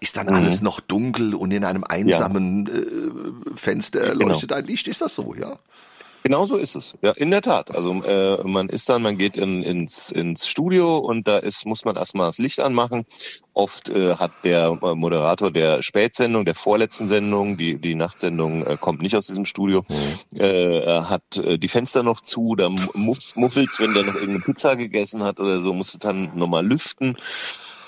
Ist 0.00 0.16
dann 0.16 0.26
mhm. 0.26 0.34
alles 0.34 0.62
noch 0.62 0.80
dunkel 0.80 1.34
und 1.34 1.50
in 1.50 1.64
einem 1.64 1.84
einsamen 1.84 2.66
ja. 2.66 2.74
äh, 2.74 3.56
Fenster 3.56 4.12
genau. 4.12 4.28
leuchtet 4.28 4.52
ein 4.52 4.64
Licht. 4.64 4.86
Ist 4.88 5.00
das 5.00 5.14
so, 5.14 5.34
ja? 5.34 5.58
Genau 6.22 6.46
so 6.46 6.56
ist 6.56 6.76
es. 6.76 6.96
Ja, 7.02 7.10
in 7.12 7.30
der 7.30 7.42
Tat. 7.42 7.74
Also 7.74 8.02
äh, 8.04 8.42
man 8.44 8.68
ist 8.68 8.88
dann, 8.88 9.02
man 9.02 9.18
geht 9.18 9.36
in, 9.36 9.62
ins, 9.62 10.10
ins 10.10 10.46
Studio 10.46 10.98
und 10.98 11.26
da 11.26 11.38
ist, 11.38 11.66
muss 11.66 11.84
man 11.84 11.96
erstmal 11.96 12.28
das 12.28 12.38
Licht 12.38 12.60
anmachen. 12.60 13.06
Oft 13.54 13.88
äh, 13.88 14.14
hat 14.14 14.30
der 14.44 14.78
äh, 14.82 14.94
Moderator 14.94 15.50
der 15.50 15.82
Spätsendung, 15.82 16.44
der 16.44 16.54
vorletzten 16.54 17.06
Sendung, 17.06 17.56
die, 17.56 17.76
die 17.76 17.96
Nachtsendung 17.96 18.64
äh, 18.64 18.76
kommt 18.80 19.02
nicht 19.02 19.16
aus 19.16 19.26
diesem 19.26 19.46
Studio, 19.46 19.84
mhm. 19.88 20.40
äh, 20.40 21.02
hat 21.02 21.36
äh, 21.38 21.58
die 21.58 21.68
Fenster 21.68 22.04
noch 22.04 22.20
zu, 22.20 22.54
da 22.54 22.68
muff, 22.68 23.34
muffelt's, 23.34 23.80
wenn 23.80 23.94
der 23.94 24.04
noch 24.04 24.14
irgendeine 24.14 24.40
Pizza 24.40 24.76
gegessen 24.76 25.24
hat 25.24 25.40
oder 25.40 25.60
so, 25.60 25.72
musst 25.72 25.94
du 25.94 25.98
dann 25.98 26.30
nochmal 26.36 26.64
lüften. 26.64 27.16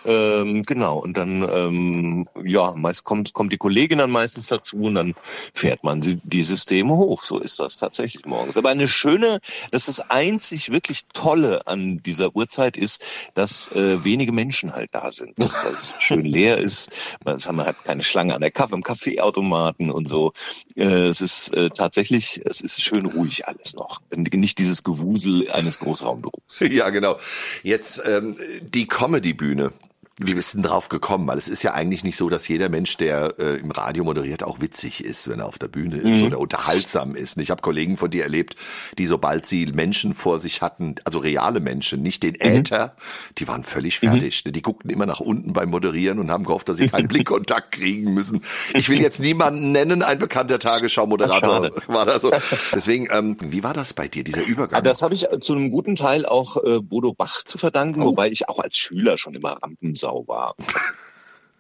Ähm, 0.05 0.63
genau, 0.63 0.99
und 0.99 1.17
dann, 1.17 1.49
ähm, 1.51 2.29
ja, 2.45 2.73
meist 2.73 3.05
kommt, 3.05 3.33
kommt 3.33 3.53
die 3.53 3.57
Kollegin 3.57 3.99
dann 3.99 4.11
meistens 4.11 4.49
dazu 4.49 4.77
und 4.77 4.95
dann 4.95 5.15
fährt 5.55 5.85
man 5.85 6.01
die, 6.01 6.21
die 6.25 6.43
Systeme 6.43 6.95
hoch. 6.95 7.23
So 7.23 7.39
ist 7.39 7.61
das 7.61 7.79
tatsächlich 7.79 8.27
morgens. 8.27 8.57
Aber 8.57 8.71
eine 8.71 8.89
schöne, 8.89 9.39
das 9.71 9.89
ist 9.89 9.99
das 9.99 10.11
einzig 10.11 10.71
wirklich 10.71 11.07
Tolle 11.13 11.67
an 11.67 12.03
dieser 12.03 12.35
Uhrzeit 12.37 12.77
ist, 12.77 13.05
dass 13.35 13.71
äh, 13.73 14.05
wenige 14.05 14.33
Menschen 14.33 14.75
halt 14.75 14.91
da 14.93 15.11
sind. 15.11 15.39
Dass 15.39 15.53
es 15.53 15.65
also 15.65 15.95
schön 15.99 16.25
leer 16.25 16.59
ist. 16.59 16.91
Man 17.25 17.67
hat 17.67 17.85
keine 17.85 18.03
Schlange 18.03 18.35
an 18.35 18.41
der 18.41 18.51
Kaffee, 18.51 18.75
im 18.75 18.83
Kaffeeautomaten 18.83 19.91
und 19.91 20.09
so. 20.09 20.33
Äh, 20.77 20.85
es 20.85 21.21
ist 21.21 21.55
äh, 21.55 21.71
tatsächlich, 21.71 22.43
es 22.45 22.61
ist 22.61 22.83
schön 22.83 23.07
ruhig 23.07 23.47
alles 23.47 23.75
noch. 23.75 24.01
Nicht 24.15 24.59
dieses 24.59 24.83
Gewusel 24.83 25.51
eines 25.51 25.79
Großraumbüros. 25.79 26.61
Ja, 26.75 26.91
genau. 26.91 27.17
Jetzt 27.63 28.03
ähm, 28.05 28.37
die 28.63 28.87
Comedy-Bühne. 28.87 29.73
Wie 30.21 30.35
bist 30.35 30.55
du 30.55 30.59
denn 30.59 30.71
drauf 30.71 30.89
gekommen? 30.89 31.27
Weil 31.27 31.39
es 31.39 31.49
ist 31.49 31.65
ja 31.65 31.75
eigentlich 31.75 32.05
nicht 32.05 32.17
so, 32.17 32.29
dass 32.29 32.47
jeder 32.47 32.69
Mensch, 32.69 32.97
der 32.99 33.35
äh, 33.41 33.57
im 33.59 33.73
Radio 33.73 34.05
moderiert, 34.05 34.45
auch 34.45 34.61
witzig 34.61 35.05
ist, 35.05 35.29
wenn 35.29 35.41
er 35.41 35.47
auf 35.47 35.59
der 35.59 35.67
Bühne 35.67 35.97
ist 35.97 36.21
mhm. 36.21 36.29
oder 36.29 36.39
unterhaltsam 36.39 37.17
ist. 37.17 37.37
Ich 37.39 37.51
habe 37.51 37.63
Kollegen 37.63 37.97
von 37.97 38.13
dir 38.13 38.23
erlebt, 38.23 38.55
die 38.97 39.07
sobald 39.07 39.45
sie 39.45 39.67
Menschen 39.67 40.15
vor 40.15 40.39
sich 40.39 40.63
hatten, 40.63 40.95
also 41.05 41.19
reale 41.19 41.59
Menschen, 41.59 42.01
nicht 42.01 42.23
den 42.23 42.35
mhm. 42.35 42.59
Äther, 42.59 42.95
die 43.39 43.49
waren 43.49 43.65
völlig 43.65 44.01
mhm. 44.03 44.11
fertig. 44.11 44.45
Mhm. 44.47 44.53
Die 44.53 44.63
guckten 44.63 44.89
immer 44.89 45.05
nach 45.05 45.19
unten 45.19 45.53
beim 45.53 45.71
Moderieren 45.71 46.21
und 46.21 46.31
haben 46.31 46.45
gehofft, 46.45 46.69
dass 46.69 46.77
sie 46.77 46.87
keinen 46.87 47.09
Blickkontakt 47.09 47.73
kriegen 47.73 48.15
müssen. 48.15 48.41
Ich 48.73 48.89
will 48.89 49.01
jetzt 49.01 49.19
niemanden 49.19 49.73
nennen, 49.73 50.05
ein 50.05 50.21
bekannter 50.21 50.61
Tagesschau-Moderator 50.61 51.71
war 51.89 52.05
da 52.05 52.21
so. 52.21 52.31
Deswegen, 52.73 53.09
ähm, 53.11 53.37
wie 53.41 53.65
war 53.65 53.75
das 53.75 53.95
bei 53.95 54.07
dir, 54.07 54.23
dieser 54.23 54.45
Übergang? 54.45 54.79
Ah, 54.79 54.83
das 54.83 55.03
habe 55.03 55.15
ich 55.15 55.27
zu 55.41 55.55
einem 55.55 55.73
guten 55.73 55.97
Teil 55.97 56.25
auch 56.25 56.57
äh, 56.63 56.79
Bodo 56.79 57.13
Bach 57.13 57.43
zu 57.43 57.59
verdanken, 57.59 58.03
oh. 58.03 58.07
wobei 58.07 58.31
ich 58.31 58.49
auch 58.49 58.61
als 58.61 58.77
Schüler 58.77 59.19
schon 59.19 59.35
immer 59.35 59.59
Rampen 59.61 59.97
Sau 60.05 60.29
war. 60.29 60.55
Äh, 60.59 61.04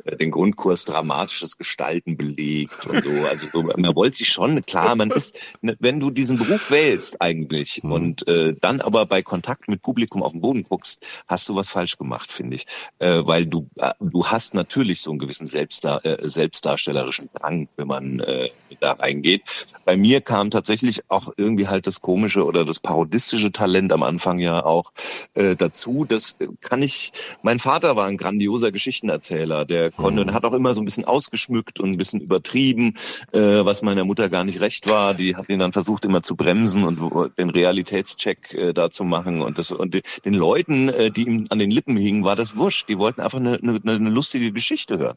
den 0.05 0.31
Grundkurs 0.31 0.85
dramatisches 0.85 1.57
Gestalten 1.57 2.17
belegt 2.17 2.87
und 2.87 3.03
so. 3.03 3.11
Also 3.29 3.47
so, 3.53 3.63
man 3.63 3.95
wollte 3.95 4.19
sich 4.19 4.29
schon, 4.29 4.65
klar, 4.67 4.95
man 4.97 5.11
ist, 5.11 5.39
ne, 5.63 5.77
wenn 5.81 6.01
du 6.01 6.11
diesen 6.11 6.39
Beruf 6.39 6.71
wählst 6.71 7.21
eigentlich 7.21 7.83
mhm. 7.83 7.93
und 7.93 8.29
äh, 8.29 8.55
dann 8.61 8.81
aber 8.81 9.07
bei 9.07 9.23
Kontakt 9.23 9.69
mit 9.69 9.83
Publikum 9.83 10.23
auf 10.23 10.33
den 10.33 10.41
Boden 10.41 10.63
guckst, 10.63 11.07
hast 11.27 11.49
du 11.49 11.57
was 11.57 11.71
falsch 11.71 11.97
gemacht, 11.97 12.31
finde 12.31 12.57
ich. 12.57 12.67
Äh, 12.99 13.23
weil 13.25 13.47
du, 13.47 13.69
äh, 13.77 13.93
du 14.01 14.27
hast 14.27 14.55
natürlich 14.55 15.01
so 15.01 15.11
einen 15.11 15.19
gewissen 15.19 15.47
Selbstdar 15.47 16.05
äh, 16.05 16.29
selbstdarstellerischen 16.29 17.31
Drang, 17.35 17.69
wenn 17.77 17.89
man 17.89 18.21
äh, 18.21 18.51
da 18.81 18.93
reingeht. 18.93 19.43
Bei 19.85 19.97
mir 19.97 20.21
kam 20.21 20.51
tatsächlich 20.51 21.03
auch 21.09 21.33
irgendwie 21.37 21.69
halt 21.69 21.87
das 21.87 22.01
komische 22.01 22.45
oder 22.45 22.65
das 22.65 22.81
parodistische 22.81 23.53
Talent 23.53 23.93
am 23.93 24.03
Anfang 24.03 24.39
ja 24.39 24.65
auch 24.65 24.93
äh, 25.35 25.57
dazu. 25.57 26.05
Das 26.07 26.37
kann 26.61 26.83
ich, 26.83 27.13
mein 27.43 27.59
Vater 27.59 27.97
war 27.97 28.07
ein 28.07 28.17
grandioser 28.17 28.73
Geschichtenerzähler, 28.73 29.65
der 29.65 29.91
konnte 29.97 30.23
und 30.23 30.33
hat 30.33 30.45
auch 30.45 30.53
immer 30.53 30.75
so 30.75 30.83
ein 30.83 30.85
bisschen 30.85 31.05
ausgeschmückt 31.05 31.81
und 31.81 31.91
ein 31.91 31.97
bisschen 31.97 32.21
übertrieben, 32.21 32.95
äh, 33.33 33.65
was 33.65 33.83
meiner 33.83 34.05
Mutter 34.05 34.29
gar 34.29 34.45
nicht 34.45 34.61
recht 34.61 34.89
war. 34.89 35.15
Die 35.15 35.37
hat 35.37 35.49
ihn 35.49 35.59
dann 35.59 35.73
versucht 35.73 36.05
immer 36.05 36.23
zu 36.23 36.37
bremsen 36.37 36.85
und 36.85 37.01
den 37.39 37.51
Realitätscheck 37.51 38.55
äh, 38.55 38.73
da 38.73 38.91
zu 38.91 39.05
machen 39.05 39.43
und 39.43 39.59
das 39.59 39.71
und 39.71 39.95
den 40.25 40.35
Leuten, 40.35 40.89
äh, 40.89 41.11
die 41.11 41.23
ihm 41.23 41.47
an 41.51 41.59
den 41.59 41.71
Lippen 41.71 41.97
hingen, 41.97 42.25
war 42.25 42.37
das 42.37 42.57
wurscht. 42.57 42.89
Die 42.89 42.99
wollten 42.99 43.21
einfach 43.21 43.39
eine, 43.39 43.59
eine, 43.63 43.81
eine 43.85 44.11
lustige 44.11 44.53
Geschichte 44.53 44.99
hören. 44.99 45.17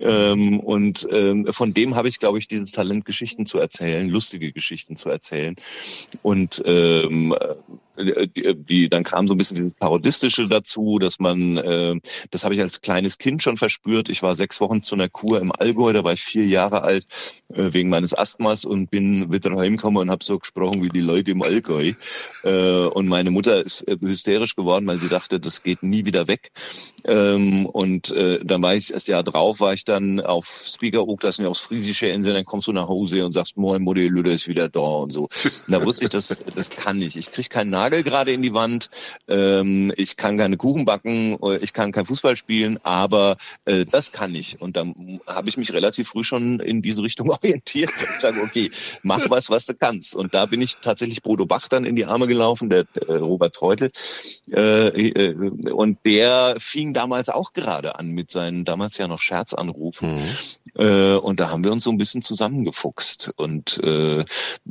Ähm, 0.00 0.60
und 0.60 1.06
ähm, 1.12 1.46
von 1.50 1.74
dem 1.74 1.94
habe 1.94 2.08
ich, 2.08 2.18
glaube 2.18 2.38
ich, 2.38 2.48
dieses 2.48 2.72
Talent, 2.72 3.04
Geschichten 3.04 3.46
zu 3.46 3.58
erzählen, 3.58 4.08
lustige 4.08 4.52
Geschichten 4.52 4.96
zu 4.96 5.08
erzählen. 5.08 5.56
Und 6.22 6.62
ähm, 6.66 7.34
äh, 7.38 7.54
die, 7.96 8.54
die, 8.54 8.88
dann 8.88 9.04
kam 9.04 9.26
so 9.26 9.34
ein 9.34 9.38
bisschen 9.38 9.56
dieses 9.56 9.74
Parodistische 9.74 10.48
dazu, 10.48 10.98
dass 10.98 11.18
man, 11.18 11.56
äh, 11.58 12.00
das 12.30 12.44
habe 12.44 12.54
ich 12.54 12.60
als 12.60 12.80
kleines 12.80 13.18
Kind 13.18 13.42
schon 13.42 13.56
verspürt. 13.56 14.08
Ich 14.08 14.22
war 14.22 14.36
sechs 14.36 14.60
Wochen 14.60 14.82
zu 14.82 14.94
einer 14.94 15.08
Kur 15.08 15.40
im 15.40 15.52
Allgäu, 15.52 15.92
da 15.92 16.04
war 16.04 16.12
ich 16.12 16.22
vier 16.22 16.46
Jahre 16.46 16.82
alt 16.82 17.06
äh, 17.52 17.72
wegen 17.72 17.88
meines 17.88 18.16
Asthmas 18.16 18.64
und 18.64 18.90
bin 18.90 19.32
wieder 19.32 19.54
heimgekommen 19.56 20.02
und 20.02 20.10
habe 20.10 20.24
so 20.24 20.38
gesprochen 20.38 20.82
wie 20.82 20.88
die 20.88 21.00
Leute 21.00 21.32
im 21.32 21.42
Allgäu. 21.42 21.92
Äh, 22.44 22.86
und 22.86 23.08
meine 23.08 23.30
Mutter 23.30 23.62
ist 23.64 23.86
äh, 23.88 23.96
hysterisch 24.00 24.56
geworden, 24.56 24.86
weil 24.86 24.98
sie 24.98 25.08
dachte, 25.08 25.38
das 25.40 25.62
geht 25.62 25.82
nie 25.82 26.06
wieder 26.06 26.28
weg. 26.28 26.50
Ähm, 27.04 27.66
und 27.66 28.10
äh, 28.10 28.40
dann 28.44 28.62
war 28.62 28.74
ich 28.74 28.88
das 28.88 29.06
Jahr 29.06 29.22
drauf, 29.22 29.60
war 29.60 29.74
ich 29.74 29.84
dann 29.84 30.20
auf 30.20 30.46
Speaker 30.46 31.06
Oak, 31.06 31.20
das 31.20 31.36
sind 31.36 31.44
ja 31.44 31.50
aufs 31.50 31.60
Friesische 31.60 32.06
Insel, 32.06 32.34
dann 32.34 32.44
kommst 32.44 32.68
du 32.68 32.72
nach 32.72 32.88
Hause 32.88 33.24
und 33.24 33.32
sagst, 33.32 33.56
moin 33.56 33.82
Mutti, 33.82 34.08
Lüder 34.08 34.32
ist 34.32 34.48
wieder 34.48 34.68
da 34.68 34.80
und 34.80 35.12
so. 35.12 35.22
Und 35.22 35.68
da 35.68 35.84
wusste 35.84 36.04
ich, 36.04 36.10
das, 36.10 36.42
das 36.54 36.70
kann 36.70 37.00
ich. 37.02 37.16
Ich 37.16 37.30
krieg 37.30 37.50
keinen 37.50 37.70
Nagel 37.82 38.04
gerade 38.04 38.32
in 38.32 38.42
die 38.42 38.54
Wand, 38.54 38.90
ähm, 39.26 39.92
ich 39.96 40.16
kann 40.16 40.38
keine 40.38 40.56
Kuchen 40.56 40.84
backen, 40.84 41.36
ich 41.60 41.72
kann 41.72 41.90
kein 41.90 42.04
Fußball 42.04 42.36
spielen, 42.36 42.78
aber 42.84 43.36
äh, 43.64 43.84
das 43.84 44.12
kann 44.12 44.36
ich. 44.36 44.60
Und 44.60 44.76
dann 44.76 45.20
habe 45.26 45.48
ich 45.48 45.56
mich 45.56 45.72
relativ 45.72 46.08
früh 46.08 46.22
schon 46.22 46.60
in 46.60 46.80
diese 46.80 47.02
Richtung 47.02 47.28
orientiert. 47.36 47.90
Ich 48.14 48.20
sage, 48.20 48.40
okay, 48.40 48.70
mach 49.02 49.28
was, 49.30 49.50
was 49.50 49.66
du 49.66 49.74
kannst. 49.74 50.14
Und 50.14 50.32
da 50.32 50.46
bin 50.46 50.60
ich 50.60 50.76
tatsächlich 50.76 51.22
Bodo 51.22 51.44
Bach 51.44 51.66
dann 51.66 51.84
in 51.84 51.96
die 51.96 52.04
Arme 52.04 52.28
gelaufen, 52.28 52.70
der 52.70 52.84
äh, 53.08 53.14
Robert 53.14 53.56
Treutel. 53.56 53.90
Äh, 54.52 55.08
äh, 55.08 55.34
und 55.72 55.98
der 56.06 56.54
fing 56.58 56.94
damals 56.94 57.30
auch 57.30 57.52
gerade 57.52 57.98
an 57.98 58.10
mit 58.10 58.30
seinen 58.30 58.64
damals 58.64 58.96
ja 58.98 59.08
noch 59.08 59.20
Scherzanrufen. 59.20 60.14
Mhm. 60.14 60.20
Äh, 60.74 61.14
und 61.14 61.40
da 61.40 61.50
haben 61.50 61.64
wir 61.64 61.72
uns 61.72 61.84
so 61.84 61.90
ein 61.90 61.98
bisschen 61.98 62.22
zusammengefuchst 62.22 63.32
und, 63.36 63.78
äh, 63.82 64.24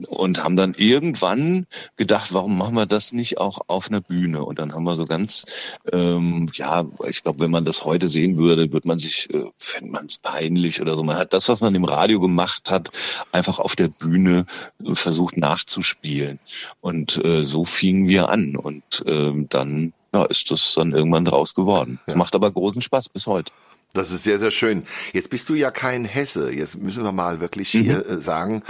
und 0.07 0.43
haben 0.43 0.55
dann 0.55 0.73
irgendwann 0.75 1.67
gedacht, 1.97 2.33
warum 2.33 2.57
machen 2.57 2.75
wir 2.75 2.85
das 2.85 3.00
nicht 3.11 3.39
auch 3.39 3.59
auf 3.67 3.89
einer 3.89 4.01
Bühne? 4.01 4.43
Und 4.43 4.59
dann 4.59 4.73
haben 4.73 4.83
wir 4.83 4.95
so 4.95 5.05
ganz, 5.05 5.45
ähm, 5.91 6.49
ja, 6.53 6.85
ich 7.07 7.23
glaube, 7.23 7.39
wenn 7.39 7.51
man 7.51 7.65
das 7.65 7.83
heute 7.85 8.07
sehen 8.07 8.37
würde, 8.37 8.71
wird 8.71 8.85
man 8.85 8.99
sich, 8.99 9.27
äh, 9.33 9.45
fände 9.57 9.91
man 9.91 10.05
es 10.05 10.17
peinlich 10.17 10.81
oder 10.81 10.95
so. 10.95 11.03
Man 11.03 11.17
hat 11.17 11.33
das, 11.33 11.49
was 11.49 11.61
man 11.61 11.75
im 11.75 11.85
Radio 11.85 12.19
gemacht 12.19 12.69
hat, 12.69 12.89
einfach 13.31 13.59
auf 13.59 13.75
der 13.75 13.87
Bühne 13.87 14.45
versucht 14.93 15.37
nachzuspielen. 15.37 16.39
Und 16.81 17.23
äh, 17.25 17.43
so 17.43 17.65
fingen 17.65 18.07
wir 18.07 18.29
an. 18.29 18.55
Und 18.55 19.03
äh, 19.07 19.31
dann 19.49 19.93
ja, 20.13 20.25
ist 20.25 20.51
das 20.51 20.73
dann 20.75 20.91
irgendwann 20.91 21.25
draus 21.25 21.53
geworden. 21.53 21.99
Ja. 22.07 22.15
Macht 22.15 22.35
aber 22.35 22.51
großen 22.51 22.81
Spaß 22.81 23.09
bis 23.09 23.27
heute. 23.27 23.51
Das 23.93 24.11
ist 24.11 24.23
sehr, 24.23 24.39
sehr 24.39 24.51
schön. 24.51 24.85
Jetzt 25.11 25.29
bist 25.29 25.49
du 25.49 25.53
ja 25.53 25.69
kein 25.69 26.05
Hesse. 26.05 26.51
Jetzt 26.51 26.77
müssen 26.77 27.03
wir 27.03 27.11
mal 27.11 27.41
wirklich 27.41 27.69
hier 27.69 27.97
mhm. 27.97 28.11
Äh, 28.11 28.17
sagen, 28.17 28.63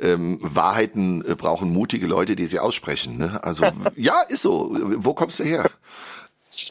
ähm, 0.00 0.38
Wahrheiten 0.40 1.24
äh, 1.24 1.34
brauchen 1.34 1.72
mutige 1.72 2.06
Leute, 2.06 2.36
die 2.36 2.46
sie 2.46 2.60
aussprechen. 2.60 3.18
Ne? 3.18 3.42
Also 3.42 3.66
ja, 3.96 4.20
ist 4.28 4.42
so. 4.42 4.70
Wo 4.72 5.14
kommst 5.14 5.40
du 5.40 5.44
her? 5.44 5.70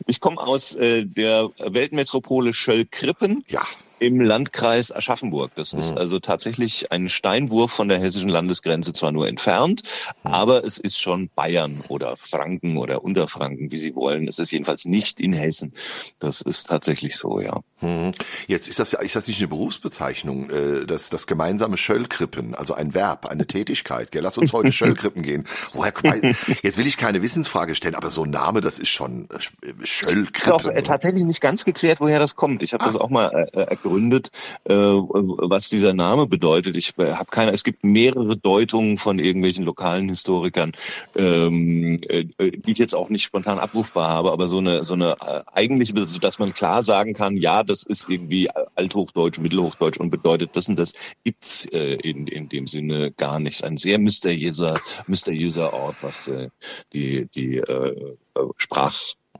Ich 0.08 0.20
komme 0.20 0.40
aus 0.40 0.76
äh, 0.76 1.06
der 1.06 1.50
Weltmetropole 1.58 2.54
Schöll-Krippen. 2.54 3.44
Ja 3.48 3.64
im 4.02 4.20
Landkreis 4.20 4.92
Aschaffenburg. 4.92 5.52
Das 5.56 5.74
ist 5.74 5.92
mhm. 5.92 6.00
also 6.00 6.18
tatsächlich 6.18 6.92
ein 6.92 7.08
Steinwurf 7.08 7.72
von 7.72 7.88
der 7.88 8.00
hessischen 8.00 8.30
Landesgrenze 8.30 8.94
zwar 8.94 9.12
nur 9.12 9.28
entfernt, 9.28 9.84
mhm. 10.24 10.32
aber 10.32 10.66
es 10.66 10.80
ist 10.80 11.00
schon 11.00 11.30
Bayern 11.36 11.84
oder 11.88 12.18
Franken 12.18 12.78
oder 12.78 13.04
Unterfranken, 13.04 13.72
wie 13.72 13.78
Sie 13.78 13.96
wollen. 13.96 14.28
Es 14.28 14.40
ist 14.40 14.52
jedenfalls 14.52 14.86
nicht 14.86 15.20
in 15.20 15.34
Hessen. 15.34 15.74
Das 16.18 16.42
ist 16.42 16.70
tatsächlich 16.70 17.16
so, 17.16 17.40
ja. 17.40 17.62
Mhm. 17.82 18.14
Jetzt 18.48 18.68
ist 18.68 18.80
das 18.80 18.92
ja, 18.92 19.02
ist 19.02 19.16
das 19.16 19.28
nicht 19.28 19.40
eine 19.40 19.50
Berufsbezeichnung, 19.50 20.50
äh, 20.50 20.86
das, 20.88 21.12
das 21.12 21.28
gemeinsame 21.28 21.78
Schöllkrippen, 21.78 22.56
also 22.56 22.74
ein 22.74 22.96
Verb, 22.96 23.28
eine 23.28 23.46
Tätigkeit. 23.46 24.12
Gell? 24.12 24.24
Lass 24.24 24.38
uns 24.40 24.52
heute 24.52 24.72
Schöllkrippen 24.72 25.22
gehen. 25.22 25.46
Woher, 25.74 25.94
jetzt 26.64 26.80
will 26.80 26.88
ich 26.88 26.98
keine 26.98 27.22
Wissensfrage 27.22 27.76
stellen, 27.76 27.94
aber 27.94 28.10
so 28.10 28.24
ein 28.24 28.32
Name, 28.32 28.62
das 28.62 28.80
ist 28.80 28.90
schon 28.90 29.30
äh, 29.30 29.86
Schöllkrippen. 29.86 30.64
Doch, 30.64 30.70
äh, 30.70 30.82
tatsächlich 30.82 31.24
nicht 31.24 31.42
ganz 31.42 31.66
geklärt, 31.66 32.00
woher 32.00 32.18
das 32.18 32.36
kommt. 32.36 32.64
Ich 32.64 32.74
habe 32.74 32.84
ah. 32.84 32.88
das 32.88 32.96
auch 32.96 33.12
mal 33.12 33.48
äh, 33.54 33.76
begründet, 33.92 34.30
äh, 34.66 34.74
was 34.74 35.70
dieser 35.70 35.94
Name 35.94 36.28
bedeutet. 36.28 36.78
Ich 36.78 36.98
äh, 36.98 37.14
habe 37.14 37.30
keine, 37.30 37.52
es 37.52 37.64
gibt 37.64 37.84
mehrere 37.84 38.38
Deutungen 38.38 38.98
von 38.98 39.20
irgendwelchen 39.20 39.66
lokalen 39.66 40.10
Historikern, 40.10 40.72
ähm, 41.16 42.00
äh, 42.08 42.26
die 42.38 42.72
ich 42.72 42.78
jetzt 42.78 42.96
auch 42.96 43.10
nicht 43.10 43.24
spontan 43.24 43.60
abrufbar 43.60 44.10
habe, 44.10 44.32
aber 44.32 44.48
so 44.48 44.60
eine 44.60 44.84
so 44.84 44.94
eine 44.94 45.18
äh, 45.22 45.42
eigentliche, 45.52 45.94
dass 45.94 46.40
man 46.40 46.54
klar 46.54 46.84
sagen 46.84 47.14
kann, 47.14 47.36
ja, 47.36 47.64
das 47.64 47.84
ist 47.84 48.10
irgendwie 48.10 48.50
Althochdeutsch, 48.76 49.40
Mittelhochdeutsch 49.40 49.98
und 49.98 50.10
bedeutet 50.10 50.56
das 50.56 50.70
und 50.70 50.80
das 50.80 50.94
gibt's 51.24 51.66
äh, 51.68 51.96
in 51.96 52.28
in 52.28 52.50
dem 52.50 52.68
Sinne 52.68 53.12
gar 53.12 53.40
nicht. 53.40 53.64
Ein 53.64 53.78
sehr 53.78 54.00
mysteriöser 54.00 54.80
mysteriöser 55.08 55.74
Ort, 55.74 55.98
was 56.02 56.28
äh, 56.28 56.50
die 56.94 57.28
die 57.36 57.58
äh, 57.58 58.16
Sprach 58.58 58.94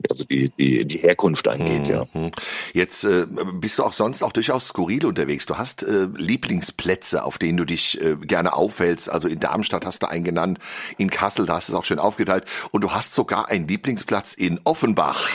also 0.08 0.24
die, 0.24 0.50
die, 0.58 0.84
die 0.86 0.98
Herkunft 0.98 1.46
angeht, 1.48 1.86
ja. 1.86 2.06
Mhm. 2.12 2.30
Jetzt 2.72 3.04
äh, 3.04 3.26
bist 3.54 3.78
du 3.78 3.84
auch 3.84 3.92
sonst 3.92 4.22
auch 4.22 4.32
durchaus 4.32 4.68
skurril 4.68 5.06
unterwegs. 5.06 5.46
Du 5.46 5.58
hast 5.58 5.82
äh, 5.82 6.08
Lieblingsplätze, 6.16 7.24
auf 7.24 7.38
denen 7.38 7.58
du 7.58 7.64
dich 7.64 8.00
äh, 8.00 8.16
gerne 8.16 8.54
aufhältst. 8.54 9.10
Also 9.10 9.28
in 9.28 9.40
Darmstadt 9.40 9.84
hast 9.84 10.02
du 10.02 10.08
einen 10.08 10.24
genannt, 10.24 10.58
in 10.98 11.10
Kassel, 11.10 11.46
da 11.46 11.54
hast 11.54 11.68
du 11.68 11.72
es 11.72 11.78
auch 11.78 11.84
schön 11.84 11.98
aufgeteilt. 11.98 12.44
Und 12.70 12.82
du 12.82 12.92
hast 12.92 13.14
sogar 13.14 13.48
einen 13.48 13.68
Lieblingsplatz 13.68 14.34
in 14.34 14.60
Offenbach. 14.64 15.28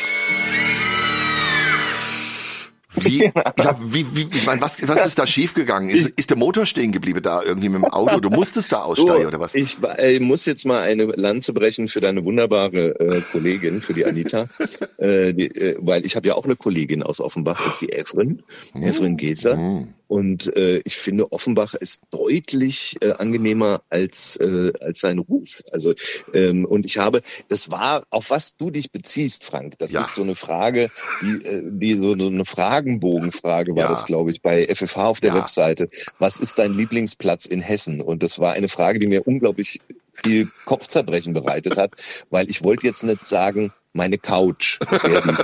Wie, 3.04 3.24
ja, 3.60 3.78
wie, 3.82 4.06
wie, 4.16 4.28
ich 4.32 4.46
meine, 4.46 4.62
was, 4.62 4.88
was 4.88 5.06
ist 5.06 5.20
da 5.20 5.28
schiefgegangen? 5.28 5.90
Ist, 5.90 6.10
ist 6.10 6.30
der 6.30 6.38
Motor 6.38 6.66
stehen 6.66 6.92
geblieben 6.92 7.22
da 7.22 7.42
irgendwie 7.44 7.70
mit 7.70 7.82
dem 7.82 7.86
Auto? 7.86 8.20
Du 8.20 8.30
musstest 8.30 8.72
da 8.72 8.78
aussteigen 8.84 9.22
So, 9.22 9.28
oder 9.28 9.40
was? 9.40 9.56
Ich, 9.56 9.78
äh, 9.98 10.20
muss 10.20 10.46
jetzt 10.46 10.66
mal 10.66 10.82
eine 10.82 11.06
Lanze 11.06 11.54
brechen 11.54 11.88
für 11.88 12.02
deine 12.02 12.24
wunderbare 12.24 13.00
äh, 13.00 13.22
Kollegin, 13.32 13.82
für 13.82 13.94
die 13.94 14.06
Anita, 14.06 14.48
äh, 14.98 15.34
die, 15.34 15.48
äh, 15.48 15.78
weil 15.80 16.06
ich 16.06 16.16
habe 16.16 16.28
ja 16.28 16.36
auch 16.36 16.46
eine 16.46 16.56
Kollegin 16.56 17.04
aus 17.04 17.22
Offenbach, 17.22 17.64
das 17.64 17.74
ist 17.74 17.82
die 17.82 17.94
Efren, 17.94 18.44
Efren 18.80 19.18
Gezer. 19.18 19.88
Und 20.08 20.56
äh, 20.56 20.82
ich 20.86 20.96
finde, 20.96 21.32
Offenbach 21.32 21.74
ist 21.74 22.04
deutlich 22.12 22.96
äh, 23.02 23.12
angenehmer 23.12 23.82
als 23.90 24.38
äh, 24.38 24.72
als 24.80 25.00
sein 25.02 25.20
Ruf. 25.20 25.62
Also 25.72 25.94
ähm, 26.34 26.66
und 26.66 26.86
ich 26.86 26.98
habe, 26.98 27.22
das 27.50 27.72
war 27.72 28.04
auf 28.10 28.30
was 28.30 28.56
du 28.58 28.72
dich 28.72 28.92
beziehst, 28.92 29.44
Frank. 29.44 29.76
Das 29.80 29.92
Ja. 29.92 30.02
ist 30.02 30.16
so 30.16 30.24
eine 30.24 30.36
Frage, 30.36 30.90
die 31.22 31.44
äh, 31.46 31.62
die 31.64 31.94
so, 31.96 32.18
so 32.18 32.28
eine 32.28 32.46
Fragenbogenfrage 32.46 33.76
war 33.76 33.84
Ja. 33.84 33.90
das, 33.90 34.06
glaube 34.06 34.32
ich, 34.32 34.42
bei 34.42 34.66
FFH 34.68 35.08
auf 35.08 35.20
der 35.22 35.32
Ja. 35.32 35.38
Webseite. 35.38 35.90
Was 36.20 36.40
ist 36.40 36.60
dein 36.60 36.74
Lieblingsplatz 36.74 37.46
in 37.46 37.62
Hessen? 37.62 38.02
Und 38.02 38.24
das 38.24 38.40
war 38.40 38.54
eine 38.54 38.70
Frage, 38.70 39.00
die 39.00 39.08
mir 39.08 39.26
unglaublich 39.28 39.82
viel 40.14 40.50
Kopfzerbrechen 40.66 41.34
bereitet 41.34 41.78
hat, 41.78 41.92
weil 42.30 42.50
ich 42.50 42.64
wollte 42.64 42.88
jetzt 42.88 43.04
nicht 43.04 43.26
sagen, 43.26 43.74
meine 43.94 44.18
Couch. 44.18 44.80
Das 44.90 45.04
wäre 45.04 45.22
die, 45.22 45.36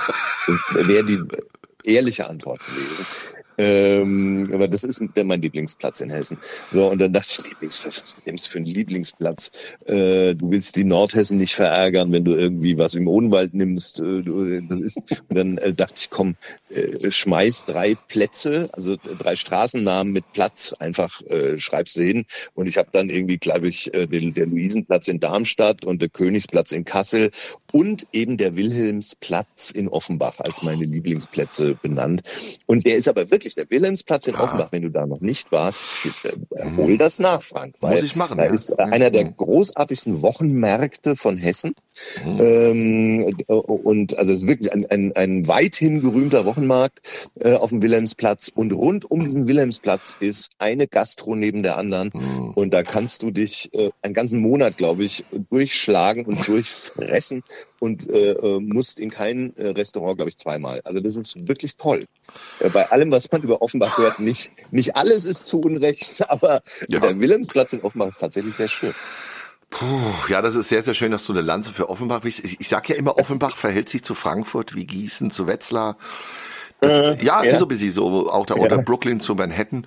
das 0.48 0.88
wär 0.88 1.04
die 1.04 1.20
ehrliche 1.84 2.28
Antwort 2.28 2.64
gewesen. 2.66 3.06
Ähm, 3.58 4.50
aber 4.54 4.68
das 4.68 4.84
ist 4.84 5.02
der- 5.16 5.26
mein 5.26 5.42
Lieblingsplatz 5.42 6.02
in 6.02 6.10
Hessen. 6.10 6.40
So, 6.72 6.90
und 6.90 7.00
dann 7.00 7.14
dachte 7.14 7.30
ich, 7.40 7.48
Lieblingsplatz, 7.50 8.02
was 8.02 8.18
nimmst 8.26 8.48
du 8.48 8.50
für 8.52 8.58
einen 8.58 8.66
Lieblingsplatz? 8.66 9.52
Äh, 9.86 10.36
du 10.36 10.50
willst 10.52 10.76
die 10.76 10.84
Nordhessen 10.84 11.38
nicht 11.38 11.54
verärgern, 11.54 12.12
wenn 12.12 12.26
du 12.26 12.36
irgendwie 12.36 12.78
was 12.78 12.96
im 12.96 13.08
Odenwald 13.08 13.54
nimmst. 13.54 14.00
Äh, 14.00 14.22
du, 14.24 14.62
das 14.62 14.80
ist, 14.80 14.98
und 15.30 15.38
dann 15.38 15.58
äh, 15.60 15.74
dachte 15.74 15.96
ich, 15.98 16.10
komm, 16.10 16.36
äh, 16.74 17.12
schmeiß 17.12 17.66
drei 17.66 17.96
Plätze, 17.96 18.70
also 18.74 18.96
drei 18.96 19.36
Straßennamen 19.36 20.12
mit 20.12 20.32
Platz, 20.34 20.74
einfach 20.80 21.22
äh, 21.28 21.58
schreibst 21.58 21.98
du 21.98 22.04
hin. 22.04 22.26
Und 22.54 22.68
ich 22.68 22.78
habe 22.78 22.90
dann 22.92 23.10
irgendwie, 23.10 23.38
glaube 23.38 23.68
ich, 23.68 23.94
äh, 23.94 24.08
den, 24.08 24.34
der 24.34 24.48
Luisenplatz 24.48 25.08
in 25.08 25.20
Darmstadt 25.20 25.86
und 25.86 26.02
der 26.02 26.10
Königsplatz 26.10 26.72
in 26.72 26.86
Kassel 26.86 27.32
und 27.72 28.08
eben 28.12 28.38
der 28.38 28.56
Wilhelmsplatz 28.56 29.72
in 29.72 29.88
Offenbach 29.88 30.40
als 30.40 30.64
meine 30.64 30.86
Lieblingsplätze 30.86 31.76
benannt. 31.76 32.22
Und 32.66 32.86
der 32.86 32.96
ist 32.96 33.08
aber 33.08 33.30
wirklich 33.32 33.56
der 33.56 33.70
Wilhelmsplatz 33.70 34.28
in 34.28 34.36
Offenbach, 34.36 34.72
wenn 34.72 34.84
du 34.84 34.90
da 34.90 35.06
noch 35.06 35.22
nicht 35.22 35.52
warst, 35.52 35.86
äh, 36.24 36.66
hol 36.78 36.98
das 36.98 37.20
nach, 37.20 37.44
Frank. 37.44 37.76
Weil 37.80 37.96
Muss 37.96 38.04
ich 38.04 38.16
machen, 38.16 38.38
Da 38.38 38.46
ja. 38.46 38.54
ist 38.54 38.78
einer 38.80 39.12
der 39.12 39.26
großartigsten 39.26 40.22
Wochenmärkte 40.22 41.16
von 41.16 41.38
Hessen. 41.38 41.74
Ähm, 42.26 43.36
äh, 43.48 43.54
und 43.54 44.18
also 44.18 44.48
wirklich 44.48 44.72
ein, 44.72 44.86
ein, 44.88 45.16
ein 45.16 45.48
weithin 45.48 46.02
gerühmter 46.02 46.46
Wochenmarkt 46.46 46.63
äh, 47.40 47.54
auf 47.54 47.70
dem 47.70 47.82
Wilhelmsplatz. 47.82 48.52
Und 48.54 48.72
rund 48.74 49.10
um 49.10 49.22
diesen 49.22 49.48
Wilhelmsplatz 49.48 50.18
ist 50.20 50.52
eine 50.58 50.88
Gastro 50.88 51.36
neben 51.36 51.64
der 51.64 51.78
anderen. 51.78 52.12
Und 52.56 52.72
da 52.74 52.84
kannst 52.84 53.24
du 53.24 53.32
dich 53.32 53.74
äh, 53.74 53.92
einen 54.02 54.14
ganzen 54.14 54.40
Monat, 54.40 54.78
glaube 54.78 55.04
ich, 55.04 55.26
durchschlagen 55.50 56.26
und 56.26 56.48
durchfressen 56.48 57.44
und 57.80 58.10
äh, 58.10 58.32
äh, 58.32 58.60
musst 58.60 59.00
in 59.00 59.10
kein 59.10 59.56
äh, 59.58 59.70
Restaurant, 59.70 60.18
glaube 60.18 60.30
ich, 60.30 60.38
zweimal. 60.38 60.82
Also 60.86 61.00
das 61.00 61.16
ist 61.16 61.48
wirklich 61.48 61.76
toll. 61.78 62.06
Äh, 62.60 62.70
bei 62.70 62.90
allem, 62.92 63.12
was 63.12 63.32
man 63.32 63.42
über 63.42 63.62
Offenbach 63.62 63.98
hört, 63.98 64.20
nicht, 64.22 64.52
nicht 64.72 64.96
alles 64.96 65.26
ist 65.26 65.46
zu 65.48 65.60
Unrecht, 65.62 66.24
aber 66.30 66.62
Ja. 66.88 67.00
der 67.00 67.20
Wilhelmsplatz 67.20 67.74
in 67.74 67.82
Offenbach 67.82 68.08
ist 68.08 68.20
tatsächlich 68.20 68.56
sehr 68.56 68.68
schön. 68.70 68.94
Puh, 69.70 69.86
ja, 70.30 70.42
das 70.44 70.54
ist 70.54 70.70
sehr, 70.70 70.84
sehr 70.84 70.94
schön, 70.94 71.12
dass 71.12 71.26
du 71.26 71.34
eine 71.34 71.42
Lanze 71.42 71.74
für 71.74 71.90
Offenbach 71.90 72.22
bist. 72.22 72.46
Ich, 72.46 72.60
ich 72.62 72.68
sag 72.70 72.88
ja 72.90 72.96
immer, 72.96 73.18
Offenbach 73.18 73.58
verhält 73.58 73.90
sich 73.90 74.04
zu 74.04 74.14
Frankfurt 74.14 74.76
wie 74.76 74.86
Gießen 74.86 75.32
zu 75.32 75.48
Wetzlar. 75.48 75.98
Das, 76.84 77.00
Äh, 77.22 77.26
ja, 77.26 77.44
ja. 77.44 77.52
ist 77.52 77.96
so 77.96 78.30
auch 78.30 78.46
da, 78.46 78.56
Ja. 78.56 78.62
oder 78.62 78.78
Brooklyn 78.80 79.20
zu 79.20 79.36
Manhattan. 79.36 79.86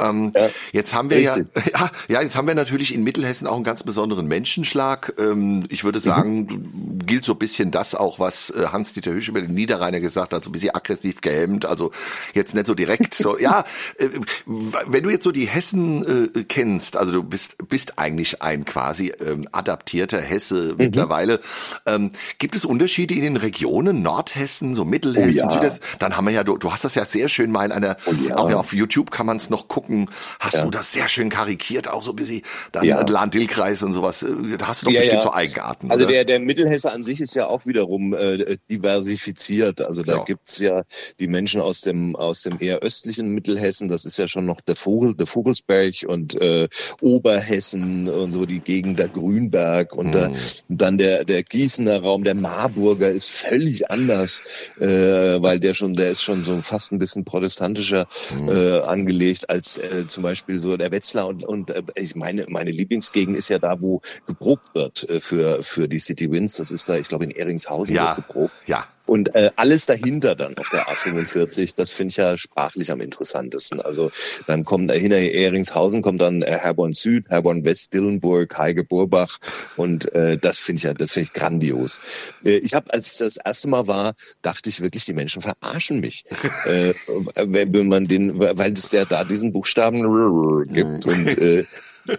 Ähm, 0.00 0.32
Ja, 0.34 0.50
Jetzt 0.72 0.94
haben 0.94 1.10
wir 1.10 1.20
ja, 1.20 1.34
richtig. 1.34 1.64
ja, 1.74 1.90
ja, 2.08 2.22
jetzt 2.22 2.36
haben 2.36 2.46
wir 2.46 2.54
natürlich 2.54 2.94
in 2.94 3.02
Mittelhessen 3.04 3.46
auch 3.46 3.54
einen 3.56 3.64
ganz 3.64 3.82
besonderen 3.82 4.26
Menschenschlag. 4.28 5.14
Ähm, 5.18 5.64
ich 5.70 5.82
Mhm. 5.82 5.86
würde 5.88 6.00
sagen, 6.00 7.00
gilt 7.06 7.24
so 7.24 7.32
ein 7.32 7.38
bisschen 7.38 7.70
das 7.70 7.94
auch, 7.94 8.18
was 8.18 8.50
äh, 8.50 8.66
Hans-Dieter 8.72 9.12
Hüsch 9.12 9.28
über 9.28 9.40
den 9.40 9.54
Niederrheiner 9.54 10.00
gesagt 10.00 10.32
hat, 10.34 10.44
so 10.44 10.50
ein 10.50 10.52
bisschen 10.52 10.74
aggressiv 10.74 11.20
gehemmt, 11.20 11.66
also 11.66 11.90
jetzt 12.34 12.54
nicht 12.54 12.66
so 12.66 12.74
direkt 12.74 13.14
so, 13.14 13.38
ja, 13.48 13.64
äh, 13.98 14.08
wenn 14.46 15.02
du 15.02 15.10
jetzt 15.10 15.24
so 15.24 15.32
die 15.32 15.46
Hessen 15.48 16.30
äh, 16.34 16.44
kennst, 16.44 16.96
also 16.96 17.12
du 17.12 17.22
bist, 17.22 17.56
bist 17.68 17.98
eigentlich 17.98 18.42
ein 18.42 18.64
quasi 18.64 19.12
ähm, 19.24 19.48
adaptierter 19.52 20.20
Hesse 20.20 20.68
Mhm. 20.70 20.74
mittlerweile, 20.78 21.40
ähm, 21.86 22.10
gibt 22.38 22.56
es 22.56 22.64
Unterschiede 22.64 23.14
in 23.14 23.22
den 23.22 23.36
Regionen, 23.36 24.02
Nordhessen, 24.02 24.74
so 24.74 24.84
Mittelhessen, 24.84 25.42
Oh 25.42 25.46
ja. 25.46 25.50
Südhessen? 25.50 25.80
Dann 25.98 26.16
haben 26.16 26.24
wir 26.26 26.32
ja, 26.32 26.37
du, 26.44 26.56
du 26.58 26.72
hast 26.72 26.84
das 26.84 26.94
ja 26.94 27.04
sehr 27.04 27.28
schön 27.28 27.50
mal 27.52 27.64
in 27.66 27.72
einer, 27.72 27.96
ja. 28.28 28.36
auch 28.36 28.50
ja 28.50 28.56
auf 28.56 28.72
YouTube 28.72 29.10
kann 29.10 29.26
man 29.26 29.36
es 29.36 29.50
noch 29.50 29.68
gucken, 29.68 30.10
hast 30.40 30.56
Ja. 30.56 30.64
du 30.64 30.70
das 30.70 30.92
sehr 30.92 31.08
schön 31.08 31.28
karikiert, 31.30 31.88
auch 31.88 32.02
so 32.02 32.10
ein 32.12 32.16
bisschen, 32.16 32.42
dann 32.72 32.84
Ja. 32.84 33.00
Lahn-Dill-Kreis 33.06 33.82
und 33.82 33.92
sowas, 33.92 34.24
da 34.58 34.68
hast 34.68 34.82
du 34.82 34.86
doch 34.86 34.92
Ja, 34.92 35.00
bestimmt 35.00 35.22
ja. 35.22 35.28
so 35.28 35.32
Eigenarten, 35.34 35.90
Also 35.90 36.04
oder? 36.04 36.12
der, 36.14 36.24
der 36.24 36.40
Mittelhesse 36.40 36.90
an 36.92 37.02
sich 37.02 37.20
ist 37.20 37.34
ja 37.34 37.46
auch 37.46 37.66
wiederum 37.66 38.14
äh, 38.14 38.56
diversifiziert. 38.70 39.80
Also 39.80 40.02
da 40.02 40.16
Ja. 40.18 40.24
gibt's 40.24 40.58
ja 40.58 40.82
die 41.20 41.26
Menschen 41.28 41.60
aus 41.60 41.80
dem 41.82 42.16
aus 42.16 42.42
dem 42.42 42.56
eher 42.60 42.78
östlichen 42.80 43.28
Mittelhessen. 43.30 43.88
Das 43.88 44.04
ist 44.04 44.18
ja 44.18 44.28
schon 44.28 44.46
noch 44.46 44.60
der 44.60 44.76
Vogel, 44.76 45.14
der 45.14 45.26
Vogelsberg 45.26 46.04
und 46.06 46.40
äh, 46.40 46.68
Oberhessen 47.00 48.08
und 48.08 48.32
so 48.32 48.46
die 48.46 48.60
Gegend 48.60 48.98
der 48.98 49.08
Grünberg 49.08 49.94
und 49.94 50.12
da, 50.12 50.30
dann 50.68 50.98
der 50.98 51.24
der 51.24 51.42
Gießener 51.42 52.00
Raum, 52.02 52.24
der 52.24 52.34
Marburger 52.34 53.10
ist 53.10 53.28
völlig 53.30 53.90
anders, 53.90 54.42
äh, 54.80 54.86
weil 54.86 55.58
der 55.60 55.74
schon 55.74 55.94
der 55.94 56.10
ist 56.10 56.22
schon 56.28 56.44
so 56.44 56.60
fast 56.62 56.92
ein 56.92 56.98
bisschen 56.98 57.24
protestantischer 57.24 58.06
äh, 58.48 58.80
angelegt 58.80 59.48
als 59.48 59.78
äh, 59.78 60.06
zum 60.06 60.22
Beispiel 60.22 60.58
so 60.58 60.76
der 60.76 60.90
Wetzlar 60.92 61.26
und 61.26 61.42
und 61.44 61.70
äh, 61.70 61.82
ich 61.96 62.14
meine 62.16 62.44
meine 62.48 62.70
Lieblingsgegend 62.70 63.36
ist 63.36 63.48
ja 63.48 63.58
da, 63.58 63.80
wo 63.80 64.00
geprobt 64.26 64.74
wird 64.74 65.08
äh, 65.08 65.20
für 65.20 65.62
für 65.62 65.88
die 65.88 65.98
City 65.98 66.30
Winds. 66.30 66.56
Das 66.58 66.70
ist 66.70 66.88
da, 66.88 66.96
ich 66.96 67.08
glaube 67.08 67.24
in 67.24 67.30
Eringshausen 67.30 67.96
Ja. 67.96 68.14
geprobt. 68.14 68.52
ja. 68.66 68.84
Und 69.08 69.34
äh, 69.34 69.50
alles 69.56 69.86
dahinter 69.86 70.36
dann 70.36 70.56
auf 70.58 70.68
der 70.68 70.86
A45, 70.86 71.74
das 71.74 71.90
finde 71.92 72.10
ich 72.10 72.18
ja 72.18 72.36
sprachlich 72.36 72.92
am 72.92 73.00
interessantesten. 73.00 73.80
Also 73.80 74.10
dann 74.46 74.64
kommt 74.64 74.90
dahinter 74.90 75.16
Eringshausen, 75.16 76.02
kommt 76.02 76.20
dann 76.20 76.42
äh, 76.42 76.52
Herborn 76.52 76.92
Süd, 76.92 77.28
Herborn 77.30 77.64
West, 77.64 77.94
Dillenburg, 77.94 78.56
Heige 78.58 78.84
Burbach 78.84 79.38
und 79.76 80.12
äh, 80.14 80.36
das 80.36 80.58
finde 80.58 80.78
ich 80.78 80.82
ja, 80.84 80.94
das 80.94 81.12
finde 81.12 81.24
ich 81.28 81.32
grandios. 81.32 82.00
Äh, 82.44 82.58
ich 82.58 82.74
habe, 82.74 82.92
als 82.92 83.10
ich 83.12 83.18
das 83.18 83.38
erste 83.38 83.68
Mal 83.68 83.86
war, 83.86 84.12
dachte 84.42 84.68
ich 84.68 84.80
wirklich, 84.82 85.06
die 85.06 85.14
Menschen 85.14 85.40
verarschen 85.40 86.00
mich, 86.00 86.24
äh, 86.66 86.92
wenn 87.34 87.88
man 87.88 88.06
den, 88.06 88.38
weil 88.38 88.72
es 88.74 88.92
ja 88.92 89.04
da 89.06 89.24
diesen 89.24 89.52
Buchstaben 89.52 90.66
gibt 90.66 91.06
und 91.06 91.26
äh, 91.38 91.64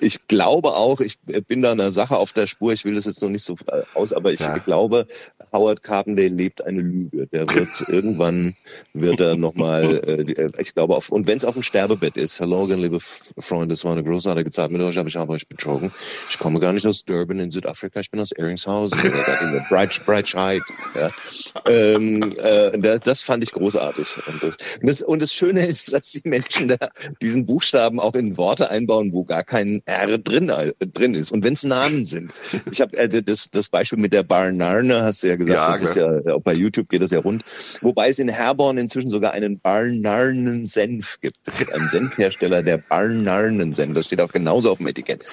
ich 0.01 0.27
glaube 0.27 0.73
auch, 0.75 1.01
ich 1.01 1.19
bin 1.47 1.63
da 1.63 1.71
einer 1.71 1.89
Sache 1.89 2.17
auf 2.17 2.31
der 2.31 2.45
Spur, 2.45 2.73
ich 2.73 2.85
will 2.85 2.93
das 2.93 3.05
jetzt 3.05 3.21
noch 3.23 3.29
nicht 3.29 3.43
so 3.43 3.55
äh, 3.67 3.81
aus, 3.95 4.13
aber 4.13 4.31
ich 4.31 4.39
Ja. 4.39 4.57
glaube, 4.59 5.07
Howard 5.51 5.83
Carpendale 5.83 6.27
lebt 6.29 6.63
eine 6.63 6.81
Lüge. 6.81 7.27
Der 7.27 7.47
wird 7.53 7.69
irgendwann, 7.87 8.55
wird 8.93 9.19
er 9.19 9.35
nochmal, 9.35 9.83
äh, 10.05 10.21
äh, 10.21 10.49
ich 10.59 10.73
glaube, 10.73 10.95
auf, 10.95 11.09
und 11.09 11.27
wenn 11.27 11.37
es 11.37 11.45
auf 11.45 11.53
dem 11.53 11.61
Sterbebett 11.63 12.17
ist, 12.17 12.39
Hello 12.39 12.63
again, 12.63 12.79
liebe 12.79 12.99
Freunde, 12.99 13.73
es 13.73 13.83
war 13.83 13.93
eine 13.93 14.03
großartige 14.03 14.49
Zeit 14.51 14.71
mit 14.71 14.81
euch, 14.81 14.97
aber 14.97 15.07
ich 15.07 15.15
habe 15.15 15.31
euch 15.33 15.47
betrogen. 15.47 15.91
Ich 16.29 16.39
komme 16.39 16.59
gar 16.59 16.73
nicht 16.73 16.85
aus 16.87 17.03
Durban 17.05 17.39
in 17.39 17.51
Südafrika, 17.51 17.99
ich 17.99 18.11
bin 18.11 18.19
aus 18.19 18.31
Eringshausen, 18.31 18.99
oder 18.99 19.23
da 19.23 19.35
in 19.45 19.53
der 19.53 19.65
Bright, 19.69 20.01
Brightscheid. 20.05 20.61
Ja. 20.95 21.11
Ähm, 21.65 22.23
äh, 22.37 22.77
da- 22.79 22.97
das 22.97 23.21
fand 23.21 23.43
ich 23.43 23.51
großartig. 23.51 24.07
Und 24.27 24.43
das, 24.43 24.57
und, 24.79 24.89
das, 24.89 25.01
und 25.01 25.21
das 25.21 25.33
Schöne 25.33 25.65
ist, 25.65 25.93
dass 25.93 26.11
die 26.11 26.27
Menschen 26.27 26.67
da 26.67 26.77
diesen 27.21 27.45
Buchstaben 27.45 27.99
auch 27.99 28.15
in 28.15 28.37
Worte 28.37 28.69
einbauen, 28.69 29.11
wo 29.13 29.23
gar 29.23 29.43
kein 29.43 29.81
R 29.85 30.17
drin, 30.17 30.49
äh, 30.49 30.73
drin 30.79 31.13
ist. 31.13 31.31
Und 31.31 31.43
wenn 31.43 31.53
es 31.53 31.63
Namen 31.63 32.05
sind. 32.05 32.31
Ich 32.71 32.81
habe 32.81 32.97
äh, 32.97 33.21
das, 33.23 33.49
das 33.51 33.69
Beispiel 33.69 33.99
mit 33.99 34.13
der 34.13 34.23
Barnarne, 34.23 35.03
hast 35.03 35.23
du 35.23 35.27
ja 35.27 35.35
gesagt, 35.39 35.57
Ja, 35.57 35.71
das 35.71 35.81
ist 35.81 35.95
ja, 35.95 36.33
auch 36.33 36.41
bei 36.41 36.53
YouTube 36.53 36.89
geht 36.89 37.01
das 37.01 37.11
ja 37.11 37.19
rund. 37.19 37.43
Wobei 37.81 38.09
es 38.09 38.19
in 38.19 38.29
Herborn 38.29 38.77
inzwischen 38.77 39.09
sogar 39.09 39.31
einen 39.31 39.59
Barnarnen 39.59 40.65
Senf 40.65 41.19
gibt. 41.21 41.37
Es 41.45 41.57
gibt 41.57 41.73
einen 41.73 41.89
Senfhersteller, 41.89 42.61
der 42.63 42.77
Barnarnen 42.77 43.73
Senf. 43.73 43.95
Das 43.95 44.05
steht 44.05 44.21
auch 44.21 44.31
genauso 44.31 44.71
auf 44.71 44.77
dem 44.77 44.87
Etikett. 44.87 45.25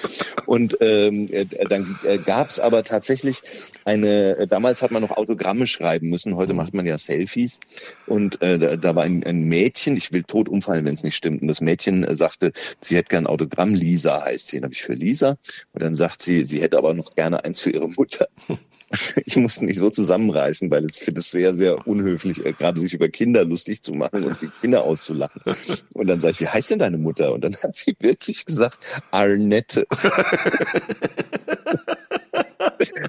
Und 0.45 0.77
ähm, 0.81 1.27
äh, 1.31 1.45
dann 1.45 1.97
äh, 2.03 2.17
gab 2.17 2.49
es 2.49 2.59
aber 2.59 2.83
tatsächlich 2.83 3.41
eine, 3.85 4.37
äh, 4.37 4.47
damals 4.47 4.81
hat 4.81 4.91
man 4.91 5.01
noch 5.01 5.11
Autogramme 5.11 5.67
schreiben 5.67 6.09
müssen, 6.09 6.35
heute 6.35 6.53
macht 6.53 6.73
man 6.73 6.85
ja 6.85 6.97
Selfies. 6.97 7.59
Und 8.05 8.41
äh, 8.41 8.57
da, 8.57 8.75
da 8.75 8.95
war 8.95 9.03
ein, 9.03 9.23
ein 9.23 9.43
Mädchen, 9.43 9.95
ich 9.95 10.11
will 10.13 10.23
tot 10.23 10.49
umfallen, 10.49 10.85
wenn 10.85 10.93
es 10.93 11.03
nicht 11.03 11.15
stimmt. 11.15 11.41
Und 11.41 11.47
das 11.47 11.61
Mädchen 11.61 12.03
äh, 12.03 12.15
sagte, 12.15 12.51
sie 12.79 12.95
hätte 12.97 13.09
gern 13.09 13.25
ein 13.25 13.27
Autogramm, 13.27 13.73
Lisa 13.73 14.23
heißt 14.23 14.47
sie. 14.47 14.57
Dann 14.57 14.65
habe 14.65 14.73
ich 14.73 14.81
für 14.81 14.93
Lisa. 14.93 15.37
Und 15.73 15.81
dann 15.81 15.95
sagt 15.95 16.21
sie, 16.21 16.43
sie 16.45 16.61
hätte 16.61 16.77
aber 16.77 16.93
noch 16.93 17.11
gerne 17.11 17.43
eins 17.43 17.61
für 17.61 17.71
ihre 17.71 17.89
Mutter. 17.89 18.27
ich 19.25 19.35
musste 19.35 19.65
mich 19.65 19.77
so 19.77 19.89
zusammenreißen, 19.89 20.71
weil 20.71 20.85
ich 20.85 20.95
finde 20.99 21.19
es 21.19 21.31
sehr, 21.31 21.55
sehr 21.55 21.87
unhöflich, 21.87 22.45
äh, 22.45 22.53
gerade 22.53 22.79
sich 22.79 22.93
über 22.93 23.09
Kinder 23.09 23.43
lustig 23.45 23.81
zu 23.81 23.93
machen 23.93 24.23
und 24.23 24.41
die 24.41 24.49
Kinder 24.61 24.83
auszulachen. 24.83 25.41
Und 25.93 26.07
dann 26.07 26.19
sage 26.19 26.31
ich, 26.31 26.41
wie 26.41 26.47
heißt 26.47 26.71
denn 26.71 26.79
deine 26.79 26.97
Mutter? 26.97 27.33
Und 27.33 27.43
dann 27.43 27.55
hat 27.55 27.75
sie 27.75 27.95
wirklich 27.99 28.45
gesagt, 28.45 29.01
Arnette. 29.11 29.85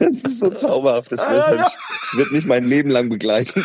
Das 0.01 0.25
ist 0.25 0.38
so 0.38 0.51
zauberhaft. 0.51 1.12
Das 1.12 1.21
Ah, 1.21 1.55
ja. 1.55 1.67
wird 2.14 2.33
mich 2.33 2.47
mein 2.47 2.64
Leben 2.64 2.91
lang 2.91 3.11
begleiten. 3.11 3.62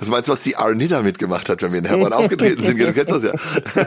Was 0.00 0.08
meinst 0.08 0.28
du, 0.28 0.32
was 0.32 0.42
die 0.42 0.56
Arnita 0.56 1.02
mitgemacht 1.02 1.48
hat, 1.48 1.62
wenn 1.62 1.72
wir 1.72 1.78
in 1.78 1.84
Hermann 1.84 2.12
aufgetreten 2.12 2.62
sind? 2.62 2.80
Du 2.80 2.92
kennst 2.92 3.12
das 3.12 3.22
ja. 3.22 3.86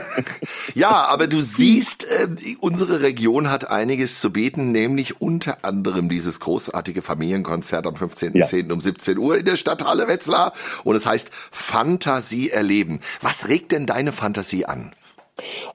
ja, 0.74 1.06
aber 1.06 1.26
du 1.26 1.40
siehst, 1.40 2.06
äh, 2.10 2.28
unsere 2.60 3.02
Region 3.02 3.50
hat 3.50 3.68
einiges 3.70 4.20
zu 4.20 4.32
bieten, 4.32 4.72
nämlich 4.72 5.20
unter 5.20 5.64
anderem 5.64 6.08
dieses 6.08 6.40
großartige 6.40 7.02
Familienkonzert 7.02 7.86
am 7.86 7.94
15.10. 7.94 8.72
um 8.72 8.80
17 8.80 9.18
Uhr 9.18 9.38
in 9.38 9.44
der 9.44 9.56
Stadthalle 9.56 10.08
Wetzlar. 10.08 10.52
Und 10.84 10.96
es 10.96 11.06
heißt 11.06 11.30
Fantasie 11.50 12.50
erleben. 12.50 13.00
Was 13.20 13.48
regt 13.48 13.72
denn 13.72 13.86
deine 13.86 14.12
Fantasie 14.12 14.64
an? 14.64 14.92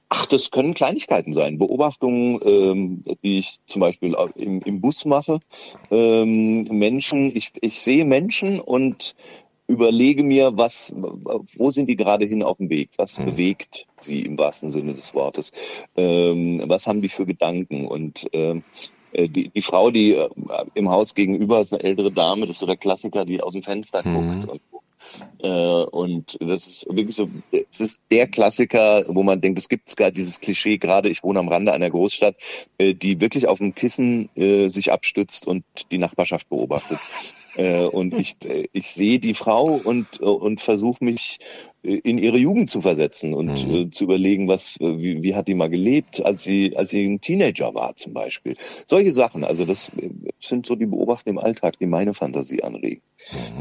Ach, 0.08 0.26
das 0.26 0.50
können 0.50 0.74
Kleinigkeiten 0.74 1.32
sein. 1.32 1.58
Beobachtungen, 1.58 2.38
ähm, 2.44 3.04
die 3.22 3.38
ich 3.38 3.56
zum 3.66 3.80
Beispiel 3.80 4.14
im, 4.36 4.60
im 4.60 4.80
Bus 4.80 5.04
mache. 5.04 5.40
Ähm, 5.90 6.64
Menschen, 6.64 7.34
ich, 7.34 7.52
ich 7.60 7.80
sehe 7.80 8.04
Menschen 8.04 8.60
und 8.60 9.14
überlege 9.66 10.22
mir, 10.22 10.56
was, 10.56 10.92
wo 10.94 11.70
sind 11.70 11.86
die 11.88 11.96
gerade 11.96 12.26
hin 12.26 12.42
auf 12.42 12.58
dem 12.58 12.70
Weg? 12.70 12.90
Was 12.96 13.16
bewegt 13.16 13.86
sie 14.00 14.22
im 14.22 14.38
wahrsten 14.38 14.70
Sinne 14.70 14.94
des 14.94 15.14
Wortes? 15.14 15.52
Ähm, 15.96 16.62
was 16.66 16.86
haben 16.86 17.02
die 17.02 17.08
für 17.08 17.26
Gedanken? 17.26 17.86
Und 17.86 18.28
ähm, 18.32 18.62
äh, 19.12 19.28
die, 19.28 19.48
die 19.48 19.62
Frau, 19.62 19.90
die 19.90 20.12
äh, 20.12 20.28
im 20.74 20.90
Haus 20.90 21.14
gegenüber 21.14 21.60
ist 21.60 21.72
eine 21.72 21.82
ältere 21.82 22.12
Dame, 22.12 22.46
das 22.46 22.56
ist 22.56 22.60
so 22.60 22.66
der 22.66 22.76
Klassiker, 22.76 23.24
die 23.24 23.40
aus 23.40 23.52
dem 23.52 23.62
Fenster 23.62 24.02
guckt 24.02 24.48
und 24.48 24.60
äh, 25.42 25.48
und 25.48 26.36
das 26.40 26.66
ist 26.66 26.86
wirklich 26.88 27.14
so, 27.14 27.28
es 27.70 27.80
ist 27.80 28.00
der 28.10 28.26
Klassiker, 28.26 29.04
wo 29.08 29.22
man 29.22 29.40
denkt, 29.40 29.58
es 29.58 29.68
gibt 29.68 29.96
gar 29.96 30.10
dieses 30.10 30.40
Klischee, 30.40 30.78
gerade 30.78 31.08
ich 31.08 31.22
wohne 31.22 31.38
am 31.38 31.48
Rande 31.48 31.72
einer 31.72 31.90
Großstadt, 31.90 32.36
äh, 32.78 32.94
die 32.94 33.20
wirklich 33.20 33.46
auf 33.46 33.58
dem 33.58 33.74
Kissen 33.74 34.28
äh, 34.34 34.68
sich 34.68 34.90
abstützt 34.90 35.46
und 35.46 35.64
die 35.90 35.98
Nachbarschaft 35.98 36.48
beobachtet. 36.48 36.98
Äh, 37.56 37.84
und 37.84 38.18
ich, 38.18 38.36
äh, 38.44 38.68
ich 38.72 38.90
sehe 38.90 39.18
die 39.18 39.34
Frau 39.34 39.80
und, 39.82 40.20
äh, 40.20 40.24
und 40.24 40.60
versuche 40.60 41.04
mich 41.04 41.38
in 41.82 42.16
ihre 42.16 42.38
Jugend 42.38 42.70
zu 42.70 42.80
versetzen 42.80 43.34
und 43.34 43.50
äh, 43.68 43.90
zu 43.90 44.04
überlegen, 44.04 44.48
was, 44.48 44.78
wie, 44.80 45.22
wie 45.22 45.34
hat 45.34 45.48
die 45.48 45.54
mal 45.54 45.68
gelebt, 45.68 46.24
als 46.24 46.42
sie, 46.42 46.74
als 46.76 46.90
sie 46.90 47.04
ein 47.04 47.20
Teenager 47.20 47.74
war 47.74 47.94
zum 47.94 48.14
Beispiel. 48.14 48.56
Solche 48.86 49.12
Sachen, 49.12 49.44
also 49.44 49.66
das 49.66 49.92
sind 50.38 50.64
so 50.64 50.76
die 50.76 50.86
Beobachtungen 50.86 51.36
im 51.36 51.44
Alltag, 51.44 51.78
die 51.78 51.86
meine 51.86 52.14
Fantasie 52.14 52.62
anregen. 52.62 53.02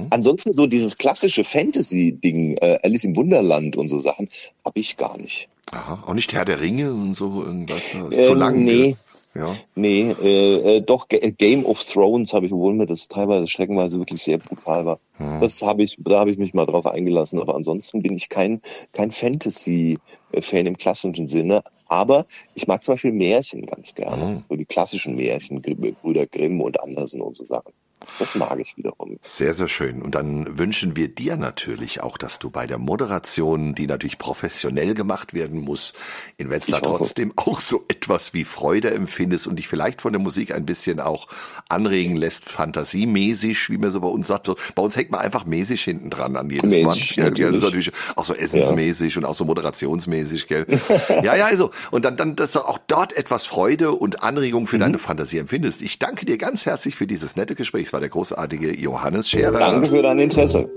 Ansonsten 0.10 0.54
so 0.54 0.68
dieses 0.68 0.98
klassische 0.98 1.44
Fantasy-Ding, 1.44 2.58
äh, 2.62 2.80
Alice 2.82 3.04
im 3.04 3.18
Wunderland 3.18 3.76
und 3.76 3.90
so 3.90 4.00
Sachen, 4.00 4.30
habe 4.64 4.80
ich 4.80 4.96
gar 4.96 5.18
nicht. 5.18 5.50
Aha, 5.72 6.04
auch 6.06 6.14
nicht 6.14 6.34
Herr 6.34 6.46
der 6.46 6.62
Ringe 6.62 6.94
und 6.94 7.16
so 7.16 7.44
irgendwas. 7.44 7.82
ne? 7.94 8.10
Ähm, 8.14 8.24
Zu 8.24 8.34
lang. 8.36 8.64
nee. 8.64 8.96
Ja. 9.36 9.56
Nee, 9.76 10.12
äh, 10.22 10.78
äh, 10.78 10.82
doch 10.82 11.08
Ga- 11.08 11.32
Game 11.32 11.66
of 11.66 11.84
Thrones 11.84 12.34
habe 12.34 12.46
ich, 12.46 12.54
obwohl 12.54 12.74
mir 12.76 12.86
das 12.86 13.08
teilweise 13.08 13.48
streckenweise 13.48 13.98
wirklich 13.98 14.22
sehr 14.22 14.38
brutal 14.38 14.86
war. 14.86 15.00
Das 15.42 15.62
habe 15.62 15.84
ich, 15.84 15.96
da 16.00 16.20
habe 16.20 16.30
ich 16.32 16.38
mich 16.38 16.54
mal 16.54 16.66
drauf 16.66 16.86
eingelassen. 16.86 17.40
Aber 17.42 17.56
ansonsten 17.56 18.02
bin 18.02 18.14
ich 18.16 18.30
kein 18.30 18.62
kein 18.92 19.12
Fantasy-Fan 19.12 20.66
im 20.66 20.78
klassischen 20.78 21.28
Sinne. 21.28 21.64
Aber 21.88 22.26
ich 22.56 22.68
mag 22.68 22.84
zum 22.84 22.94
Beispiel 22.94 23.12
Märchen 23.12 23.66
ganz 23.66 23.94
gerne, 23.94 24.44
so 24.50 24.56
die 24.56 24.66
klassischen 24.66 25.16
Märchen, 25.16 25.62
Brüder 25.62 26.26
Grimm 26.28 26.62
und 26.62 26.82
Andersen 26.82 27.22
und 27.22 27.36
so 27.36 27.46
Sachen. 27.46 27.74
Das 28.20 28.36
mag 28.36 28.58
ich 28.60 28.76
wiederum. 28.78 29.18
Sehr, 29.22 29.54
sehr 29.54 29.68
schön. 29.68 30.02
Und 30.02 30.16
dann 30.16 30.58
wünschen 30.58 30.96
wir 30.96 31.08
dir 31.08 31.38
natürlich 31.38 32.02
auch, 32.02 32.18
dass 32.18 32.40
du 32.40 32.50
bei 32.50 32.68
der 32.68 32.78
Moderation, 32.78 33.76
die 33.76 33.88
natürlich 33.88 34.18
professionell 34.18 34.94
gemacht 34.96 35.34
werden 35.34 35.62
muss, 35.62 35.94
in 36.38 36.50
Wetzlar 36.50 36.82
trotzdem 36.82 37.34
auch 37.38 37.60
so 37.60 37.86
etwas 37.88 38.34
wie 38.34 38.44
Freude 38.44 38.92
empfindest 38.92 39.48
und 39.48 39.58
dich 39.58 39.68
vielleicht 39.68 40.02
von 40.02 40.12
der 40.14 40.22
Musik 40.22 40.54
ein 40.54 40.66
bisschen 40.66 41.00
auch 41.00 41.28
anregen 41.70 42.16
lässt, 42.16 42.50
fantasiemäßig, 42.50 43.70
wie 43.70 43.78
man 43.78 43.92
so 43.92 44.00
bei 44.02 44.08
uns 44.08 44.28
sagt. 44.28 44.50
Bei 44.76 44.82
uns 44.82 44.96
hängt 44.98 45.12
man 45.12 45.22
einfach 45.22 45.46
mäßig 45.46 45.84
hinten 45.84 46.10
dran 46.10 46.36
an 46.36 46.50
jedes 46.50 46.72
Mäßig, 46.72 47.18
Mann. 47.18 47.36
Ja, 47.36 47.46
ja, 47.46 47.48
das 47.48 47.58
ist 47.58 47.64
natürlich. 47.64 47.92
auch 48.16 48.26
so 48.26 48.34
essensmäßig 48.34 49.18
und 49.18 49.26
auch 49.26 49.36
so 49.36 49.46
moderationsmäßig, 49.46 50.48
gell? 50.48 50.66
ja, 51.24 51.36
ja, 51.36 51.46
also. 51.46 51.72
Und 51.92 52.06
dann, 52.06 52.18
dann, 52.18 52.36
dass 52.36 52.54
du 52.54 52.60
auch 52.62 52.80
dort 52.88 53.14
etwas 53.14 53.46
Freude 53.46 53.92
und 53.92 54.24
Anregung 54.24 54.64
Mhm. 54.64 54.68
für 54.68 54.78
deine 54.80 54.98
Fantasie 54.98 55.38
empfindest. 55.38 55.82
Ich 55.82 56.00
danke 56.00 56.26
dir 56.26 56.38
ganz 56.38 56.66
herzlich 56.66 56.96
für 56.96 57.08
dieses 57.08 57.36
nette 57.36 57.56
Gespräch. 57.56 57.93
War 57.94 58.00
der 58.00 58.10
großartige 58.10 58.76
Johannes 58.76 59.30
Scherer. 59.30 59.52
Danke 59.52 59.88
für 59.88 60.02
dein 60.02 60.18
Interesse. 60.18 60.68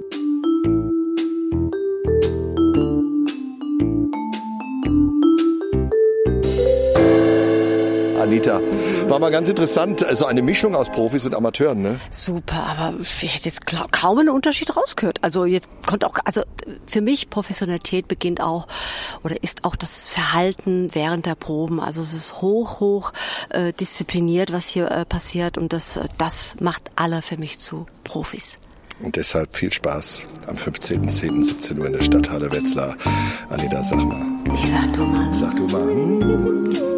Anita, 8.27 8.61
war 9.09 9.21
mal 9.21 9.31
ganz 9.31 9.49
interessant. 9.49 10.05
Also 10.05 10.27
eine 10.27 10.43
Mischung 10.43 10.75
aus 10.75 10.91
Profis 10.91 11.25
und 11.27 11.35
Amateuren, 11.37 11.81
ne? 11.81 12.01
Super, 12.11 12.67
aber 12.77 12.99
ich 13.01 13.35
hätte 13.35 13.45
jetzt 13.45 13.65
kaum 13.93 14.19
einen 14.19 14.31
Unterschied 14.31 14.75
rausgehört. 14.77 15.19
Also 15.23 15.45
jetzt 15.45 15.69
konnte 15.87 16.09
auch, 16.09 16.17
also 16.25 16.43
für 16.87 17.01
mich 17.01 17.31
Professionalität 17.31 18.09
beginnt 18.09 18.41
auch 18.41 18.67
oder 19.23 19.41
ist 19.45 19.65
auch 19.65 19.77
das 19.77 20.11
Verhalten 20.11 20.91
während 20.93 21.25
der 21.27 21.37
Proben. 21.37 21.79
Also 21.79 22.01
es 22.01 22.15
ist 22.15 22.41
hoch, 22.41 22.81
hoch 22.81 23.12
äh, 23.51 23.73
diszipliniert, 23.73 24.53
was 24.53 24.67
hier 24.67 24.91
äh, 24.91 25.05
passiert 25.05 25.57
und 25.57 25.73
das, 25.73 25.97
äh, 25.97 26.09
das 26.19 26.57
macht 26.61 26.91
alle 26.97 27.23
für 27.23 27.37
mich 27.37 27.61
zu 27.61 27.87
Profis. 28.03 28.59
Und 29.03 29.15
deshalb 29.15 29.55
viel 29.55 29.73
Spaß 29.73 30.27
am 30.49 30.57
15.10. 30.57 31.45
17 31.45 31.79
Uhr 31.79 31.87
in 31.87 31.93
der 31.93 32.03
Stadthalle 32.03 32.51
Wetzlar. 32.51 32.97
Anita, 33.51 33.83
sag 33.83 34.03
mal. 34.03 34.27
Nee, 34.47 34.67
sag 34.73 34.93
du 34.95 35.03
mal. 35.05 35.35
Sag 35.35 35.57
du 35.57 35.62
mal. 35.65 35.87
Hm. 35.87 36.95